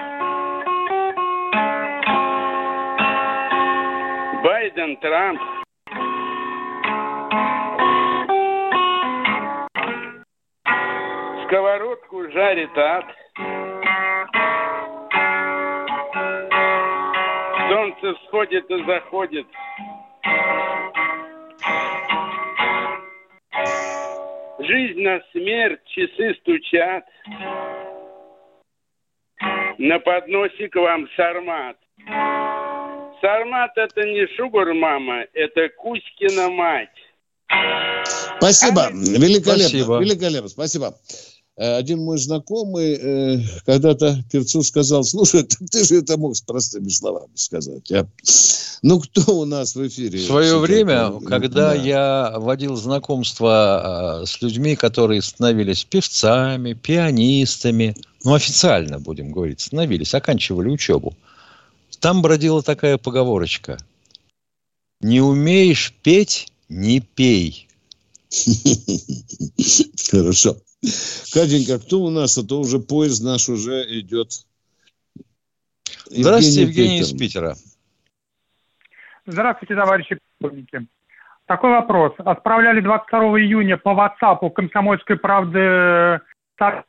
[4.43, 5.39] Байден Трамп.
[11.45, 13.05] Сковородку жарит ад.
[17.69, 19.47] Солнце всходит и заходит.
[24.57, 27.05] Жизнь на смерть, часы стучат.
[29.87, 31.77] На подносе к вам сармат.
[33.21, 36.89] Сармат это не шугар-мама, это Кузькина мать.
[38.37, 38.89] Спасибо.
[38.91, 39.69] Великолепно.
[39.69, 39.99] Спасибо.
[39.99, 40.49] Великолепно.
[40.49, 40.95] Спасибо.
[41.55, 46.41] Э, Один мой знакомый э, когда-то певцу сказал, слушай, ты, ты же это мог с
[46.41, 47.91] простыми словами сказать.
[47.91, 48.07] а?»
[48.81, 50.17] Ну, кто у нас в эфире?
[50.17, 51.75] В свое время, э, когда да.
[51.75, 53.51] я водил знакомство
[54.21, 57.95] а, с людьми, которые становились певцами, пианистами,
[58.25, 61.15] ну, официально, будем говорить, становились, оканчивали учебу,
[61.99, 63.77] там бродила такая поговорочка.
[64.99, 67.67] Не умеешь петь– не пей.
[70.11, 70.57] Хорошо.
[71.31, 72.37] Катенька, кто у нас?
[72.37, 74.45] А то уже поезд наш уже идет.
[76.05, 77.19] Здравствуйте, Евгений из Питер.
[77.19, 77.55] Питера.
[79.27, 80.87] Здравствуйте, товарищи полковники.
[81.45, 82.13] Такой вопрос.
[82.17, 86.19] Отправляли 22 июня по WhatsApp комсомольской правды А,
[86.57, 86.83] подго-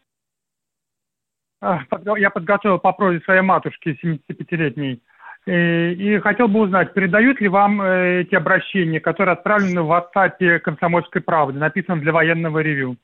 [1.61, 5.03] я подготовил по просьбе своей матушки 75-летней.
[5.47, 10.59] И, и хотел бы узнать, передают ли вам э, эти обращения, которые отправлены в WhatsApp
[10.59, 12.97] комсомольской правды, написано для военного ревю.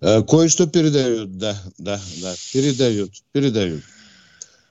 [0.00, 3.82] Э, Кое-что передают, да, да, да, передают, передают.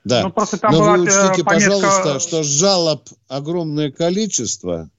[0.04, 0.22] Да.
[0.24, 4.90] Ну, просто там Но была, вы э, учтите, пометка- пожалуйста, что жалоб огромное количество,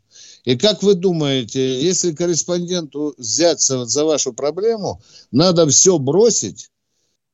[0.44, 5.02] И как вы думаете, если корреспонденту взяться за вашу проблему,
[5.32, 6.72] надо все бросить,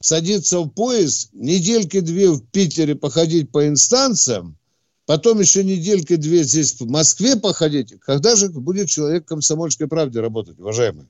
[0.01, 4.55] садиться в поезд, недельки-две в Питере походить по инстанциям,
[5.07, 7.93] потом еще недельки-две здесь в Москве походить.
[8.01, 11.07] Когда же будет человек в комсомольской правде работать, уважаемый?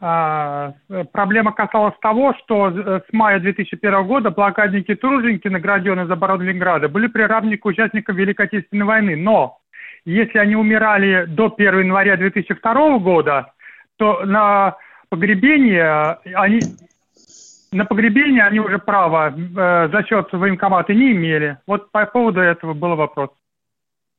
[0.00, 0.74] А,
[1.12, 7.06] проблема касалась того, что с мая 2001 года блокадники труженики, награжденные за оборону Ленинграда, были
[7.06, 9.16] приравнены к участникам Великой Отечественной войны.
[9.16, 9.60] Но
[10.04, 13.52] если они умирали до 1 января 2002 года,
[13.96, 14.76] то на
[15.08, 16.60] погребение они
[17.74, 21.58] на погребение они уже права э, за счет военкомата не имели.
[21.66, 23.30] Вот по поводу этого был вопрос.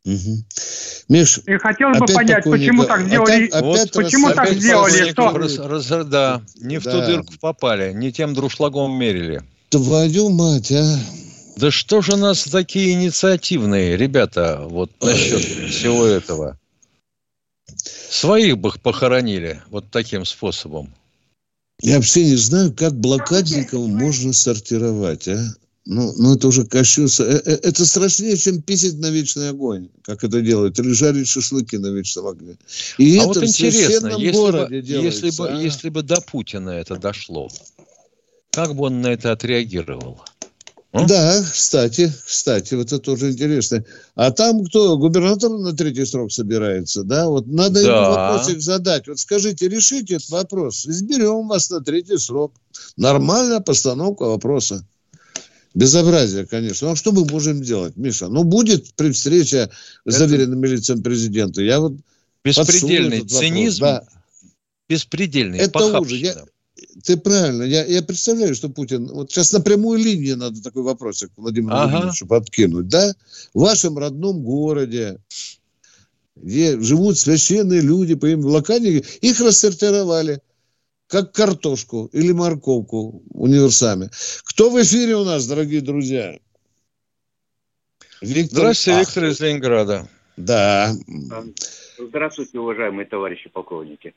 [0.05, 0.45] Угу.
[1.09, 5.37] Миш, и хотелось бы понять, почему так сделали, опять, вот, почему так сделали, что...
[5.37, 6.91] Раз, раз, да, не в да.
[6.91, 9.41] ту дырку попали, не тем друшлагом мерили.
[9.69, 10.97] Твою мать, а!
[11.57, 16.59] Да что же у нас такие инициативные ребята вот насчет всего этого?
[17.65, 20.93] Своих бы похоронили вот таким способом.
[21.81, 25.55] Я вообще не знаю, как блокадников можно сортировать, а?
[25.87, 27.23] Ну, ну это уже кощунство.
[27.25, 31.77] Э, э, это страшнее, чем писать на вечный огонь, как это делают, или жарить шашлыки
[31.77, 32.57] на вечном огне.
[32.97, 35.61] И а это вот интересно, если бы, если, бы, а?
[35.61, 37.51] если бы до Путина это дошло,
[38.49, 40.21] как бы он на это отреагировал?
[40.95, 41.05] А?
[41.05, 43.83] Да, кстати, кстати, вот это тоже интересно.
[44.15, 44.97] А там кто?
[44.97, 47.27] Губернатор на третий срок собирается, да?
[47.27, 47.87] Вот надо да.
[47.89, 49.05] ему вопросик задать.
[49.05, 50.87] Вот скажите, решите этот вопрос.
[50.87, 52.53] Изберем вас на третий срок.
[52.95, 54.87] Нормальная постановка вопроса.
[55.73, 56.87] Безобразие, конечно.
[56.87, 58.29] Ну, а что мы можем делать, Миша?
[58.29, 59.69] Ну, будет при встрече
[60.05, 61.61] с заверенными лицами президента.
[61.61, 61.95] Я вот
[62.45, 63.81] Беспредельный цинизм.
[63.81, 64.03] Да.
[64.87, 65.59] Беспредельный.
[65.59, 66.15] Это уже.
[66.15, 66.35] Я,
[67.03, 67.63] ты правильно.
[67.63, 69.07] Я, я представляю, что Путин...
[69.07, 71.89] Вот сейчас на прямую линию надо такой вопросик Владимиру ага.
[71.89, 72.87] Владимировичу подкинуть.
[72.87, 73.13] Да?
[73.53, 75.19] В вашем родном городе,
[76.35, 80.41] где живут священные люди по имени Лаканики, их рассортировали
[81.07, 84.09] как картошку или морковку универсами.
[84.43, 86.37] Кто в эфире у нас, дорогие друзья?
[88.21, 89.07] Виктор Здравствуйте, Ах.
[89.07, 90.09] Виктор из Ленинграда.
[90.35, 90.93] Да.
[91.97, 94.13] Здравствуйте, уважаемые товарищи полковники.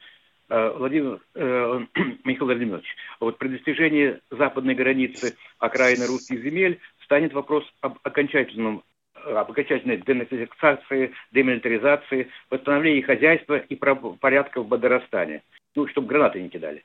[0.50, 1.80] Э, Владимир э,
[2.24, 2.86] Михаил Владимирович,
[3.20, 8.82] вот при достижении западной границы окраины русских земель станет вопрос об окончательном
[9.14, 15.42] об окончательной денацификации, демилитаризации, восстановлении хозяйства и порядка в Бадарастане.
[15.74, 16.84] Ну, чтобы гранаты не кидали.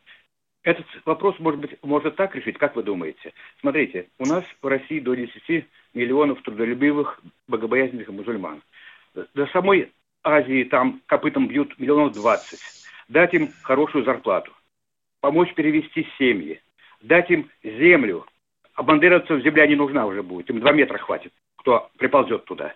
[0.64, 3.34] Этот вопрос, может быть, можно так решить, как вы думаете?
[3.62, 8.64] Смотрите, у нас в России до 10 миллионов трудолюбивых, богобоязненных мусульман.
[9.14, 9.92] До самой
[10.24, 14.52] Азии там копытом бьют миллионов двадцать дать им хорошую зарплату,
[15.22, 16.62] помочь перевести семьи,
[17.02, 18.26] дать им землю.
[18.76, 22.74] А бандеровцев земля не нужна уже будет, им два метра хватит, кто приползет туда.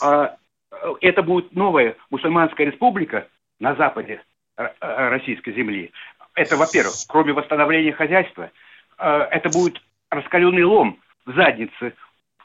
[0.00, 0.36] А
[0.70, 3.28] э, это будет новая мусульманская республика
[3.58, 4.22] на западе
[4.56, 5.92] э, э, российской земли.
[6.34, 8.50] Это, во-первых, кроме восстановления хозяйства,
[8.98, 9.80] это будет
[10.10, 11.94] раскаленный лом в заднице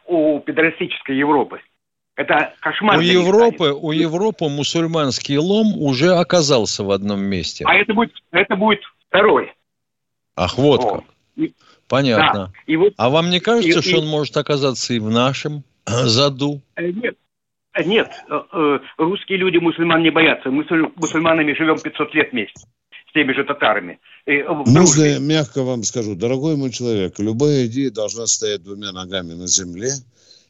[0.06, 1.62] у педорастической Европы.
[2.22, 3.00] Это кошмар.
[3.00, 7.66] У Европы, у Европы мусульманский лом уже оказался в одном месте.
[7.68, 9.52] А это будет, это будет второй.
[10.36, 10.96] Ах, вот О.
[10.98, 11.50] как.
[11.88, 12.34] Понятно.
[12.34, 12.52] Да.
[12.68, 14.00] И вот, а вам не кажется, и, что и...
[14.00, 16.62] он может оказаться и в нашем заду?
[16.76, 17.18] Э, нет.
[17.74, 20.52] Э, нет, э, русские люди мусульман не боятся.
[20.52, 22.60] Мы с мусульманами живем 500 лет вместе
[23.10, 24.00] с теми же татарами.
[24.28, 29.48] Можно я мягко вам скажу, дорогой мой человек, любая идея должна стоять двумя ногами на
[29.48, 29.90] земле–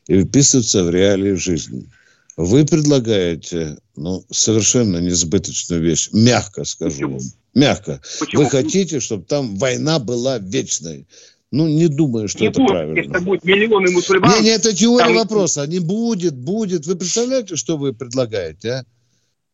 [0.08, 1.90] и вписываться в реалии жизни.
[2.38, 7.20] Вы предлагаете ну, совершенно несбыточную вещь, мягко скажу Почему?
[7.20, 7.28] вам.
[7.54, 8.02] Мягко.
[8.20, 8.44] Почему?
[8.44, 11.08] Вы хотите, чтобы там война была вечной.
[11.52, 12.98] Ну, не думаю, что не это будет, правильно.
[12.98, 14.38] Если будет миллионы мусульман...
[14.38, 15.16] Не, не, это теория там...
[15.16, 15.68] вопроса.
[15.68, 16.88] Не будет, будет.
[16.88, 18.86] Вы представляете, что вы предлагаете, а?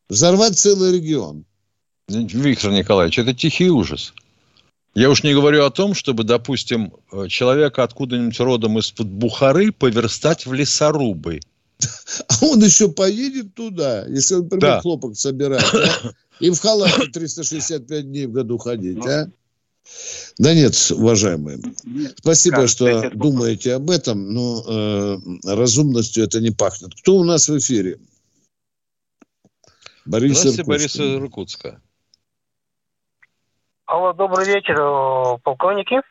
[0.07, 1.43] Взорвать целый регион.
[2.07, 4.13] Виктор Николаевич, это тихий ужас.
[4.97, 10.47] Я уж не говорю о том, чтобы, допустим, э, человека откуда-нибудь родом из-под Бухары поверстать
[10.47, 11.39] в лесорубы.
[12.27, 14.81] А он еще поедет туда, если он, например, да.
[14.81, 16.13] хлопок собирать, да?
[16.39, 19.29] и в халате 365 дней в году ходить, а?
[20.39, 21.59] Да нет, уважаемые.
[22.17, 26.95] Спасибо, как, что кстати, думаете об этом, но э, разумностью это не пахнет.
[26.95, 27.99] Кто у нас в эфире?
[30.05, 31.81] Борис Здравствуйте, Борис из Иркутска.
[33.87, 36.01] Алло, добрый вечер, э, полковники.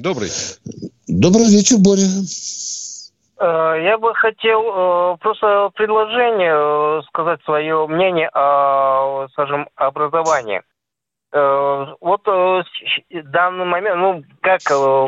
[0.00, 0.30] Добрый.
[1.06, 2.10] Добрый вечер, Боря.
[3.38, 10.62] Э, я бы хотел э, просто предложение сказать свое мнение о, скажем, образовании.
[11.30, 12.64] Вот в
[13.10, 14.62] данный момент, ну, как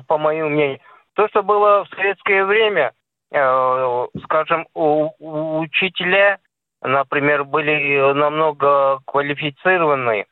[0.06, 0.78] по моему мнению,
[1.14, 2.92] то, что было в советское время,
[3.30, 6.38] скажем, у, у учителя
[6.82, 10.26] например, были намного квалифицированные,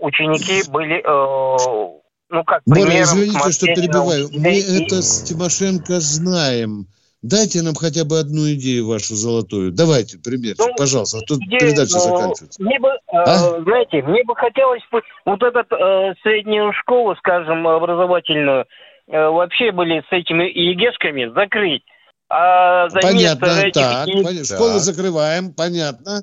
[0.00, 1.98] ученики были, э,
[2.30, 4.28] ну, как Боря, примером извините, что перебиваю.
[4.32, 6.86] Мы это с Тимошенко знаем.
[7.22, 9.70] Дайте нам хотя бы одну идею вашу золотую.
[9.70, 11.18] Давайте, примерчик, Ну, пожалуйста.
[11.18, 12.60] А тут Идея, передача э, заканчивается.
[12.62, 13.60] Мне бы, э, А?
[13.62, 18.66] знаете, мне бы хотелось бы вот эту э, среднюю школу, скажем, образовательную,
[19.06, 21.84] э, вообще были с этими ЕГЭшками закрыть.
[22.28, 24.08] А Понятно, этих так.
[24.08, 24.44] е- понятно.
[24.44, 26.22] Школы закрываем, понятно.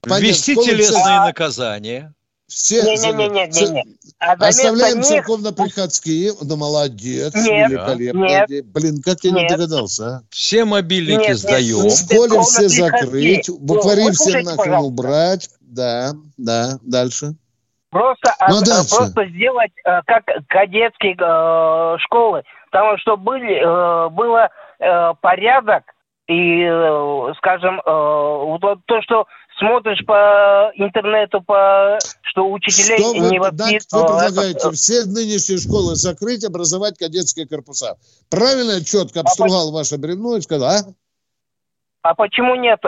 [0.00, 2.12] Понятно, Ввести телесные наказания.
[2.46, 3.52] Все Не-не-не-не-не.
[3.52, 3.82] за-
[4.18, 6.32] А за Оставляем место них- церковно-приходские.
[6.42, 7.34] Ну, молодец.
[7.34, 8.66] Нет, великолепная нет.
[8.66, 9.50] Блин, как я не нет.
[9.50, 10.20] догадался, а?
[10.30, 11.88] Все мобильники Нет, нет, сдаем.
[11.88, 14.80] В школе все закрыть, буквари Вот, все нахрен пожалуйста.
[14.80, 15.48] убрать.
[15.60, 17.34] Да, да, дальше.
[17.90, 18.94] Просто, Ну, а от- дальше?
[18.96, 25.84] просто сделать как кадетские э, школы, там чтобы были, э, было э, порядок
[26.28, 29.26] и, э, скажем, э, вот то, что
[29.58, 33.60] смотришь по интернету, по что учителей Что вы, не вопит.
[33.60, 34.68] вы э, предлагаете?
[34.68, 37.96] э, Все нынешние школы закрыть, образовать кадетские корпуса.
[38.30, 40.82] Правильно четко обстругал ваше бревно и сказал, а?
[42.06, 42.80] А почему нет,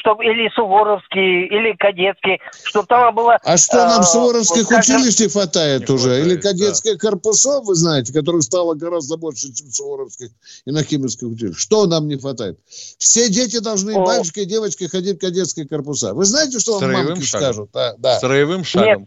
[0.00, 3.36] чтобы или суворовские, или кадетские, чтобы там было...
[3.44, 6.22] А что, нам э, суворовских скажем, училищ не хватает уже?
[6.22, 10.30] Или кадетских корпусов, вы знаете, которых стало гораздо больше, чем суворовских
[10.64, 11.58] и нахимовских училищ?
[11.58, 12.58] Что нам не хватает?
[12.96, 14.06] Все дети должны, О.
[14.06, 16.14] мальчики и девочки, ходить в кадетские корпуса.
[16.14, 17.44] Вы знаете, что вам Строевым мамки шагом.
[17.52, 17.70] скажут?
[17.74, 18.16] Да, да.
[18.16, 19.06] Строевым шагом.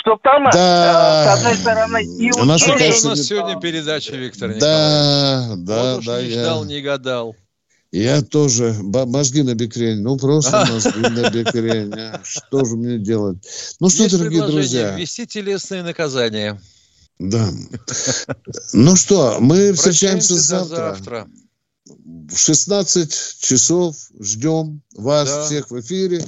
[0.00, 1.24] чтобы там, э, Да.
[1.36, 4.62] с одной стороны, и У нас, Что оказывается, у нас не- сегодня передача, Виктор Николаевич?
[4.62, 6.22] Да, да, Вот уж да.
[6.22, 7.36] не я- ждал, не гадал.
[7.90, 8.76] Я тоже.
[8.82, 10.00] Мозги на бекрень.
[10.02, 11.92] Ну, просто мозги на бекрень.
[11.94, 12.20] а.
[12.22, 13.38] Что же мне делать?
[13.80, 14.94] Ну что, Есть дорогие друзья.
[14.96, 16.60] ввести телесные наказания.
[17.18, 17.48] Да.
[18.74, 20.76] Ну что, мы встречаемся завтра.
[20.76, 21.28] завтра.
[21.86, 23.10] В 16
[23.40, 25.44] часов ждем вас Да.
[25.46, 26.24] всех в эфире.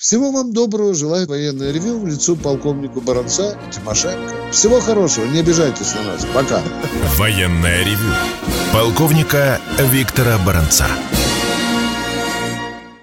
[0.00, 0.94] Всего вам доброго.
[0.94, 4.50] Желаю военное ревю в лицу полковнику Баранца и Тимошенко.
[4.50, 5.26] Всего хорошего.
[5.26, 6.26] Не обижайтесь на нас.
[6.32, 6.62] Пока.
[7.18, 8.14] Военное ревю
[8.72, 9.60] полковника
[9.92, 10.86] Виктора Баранца.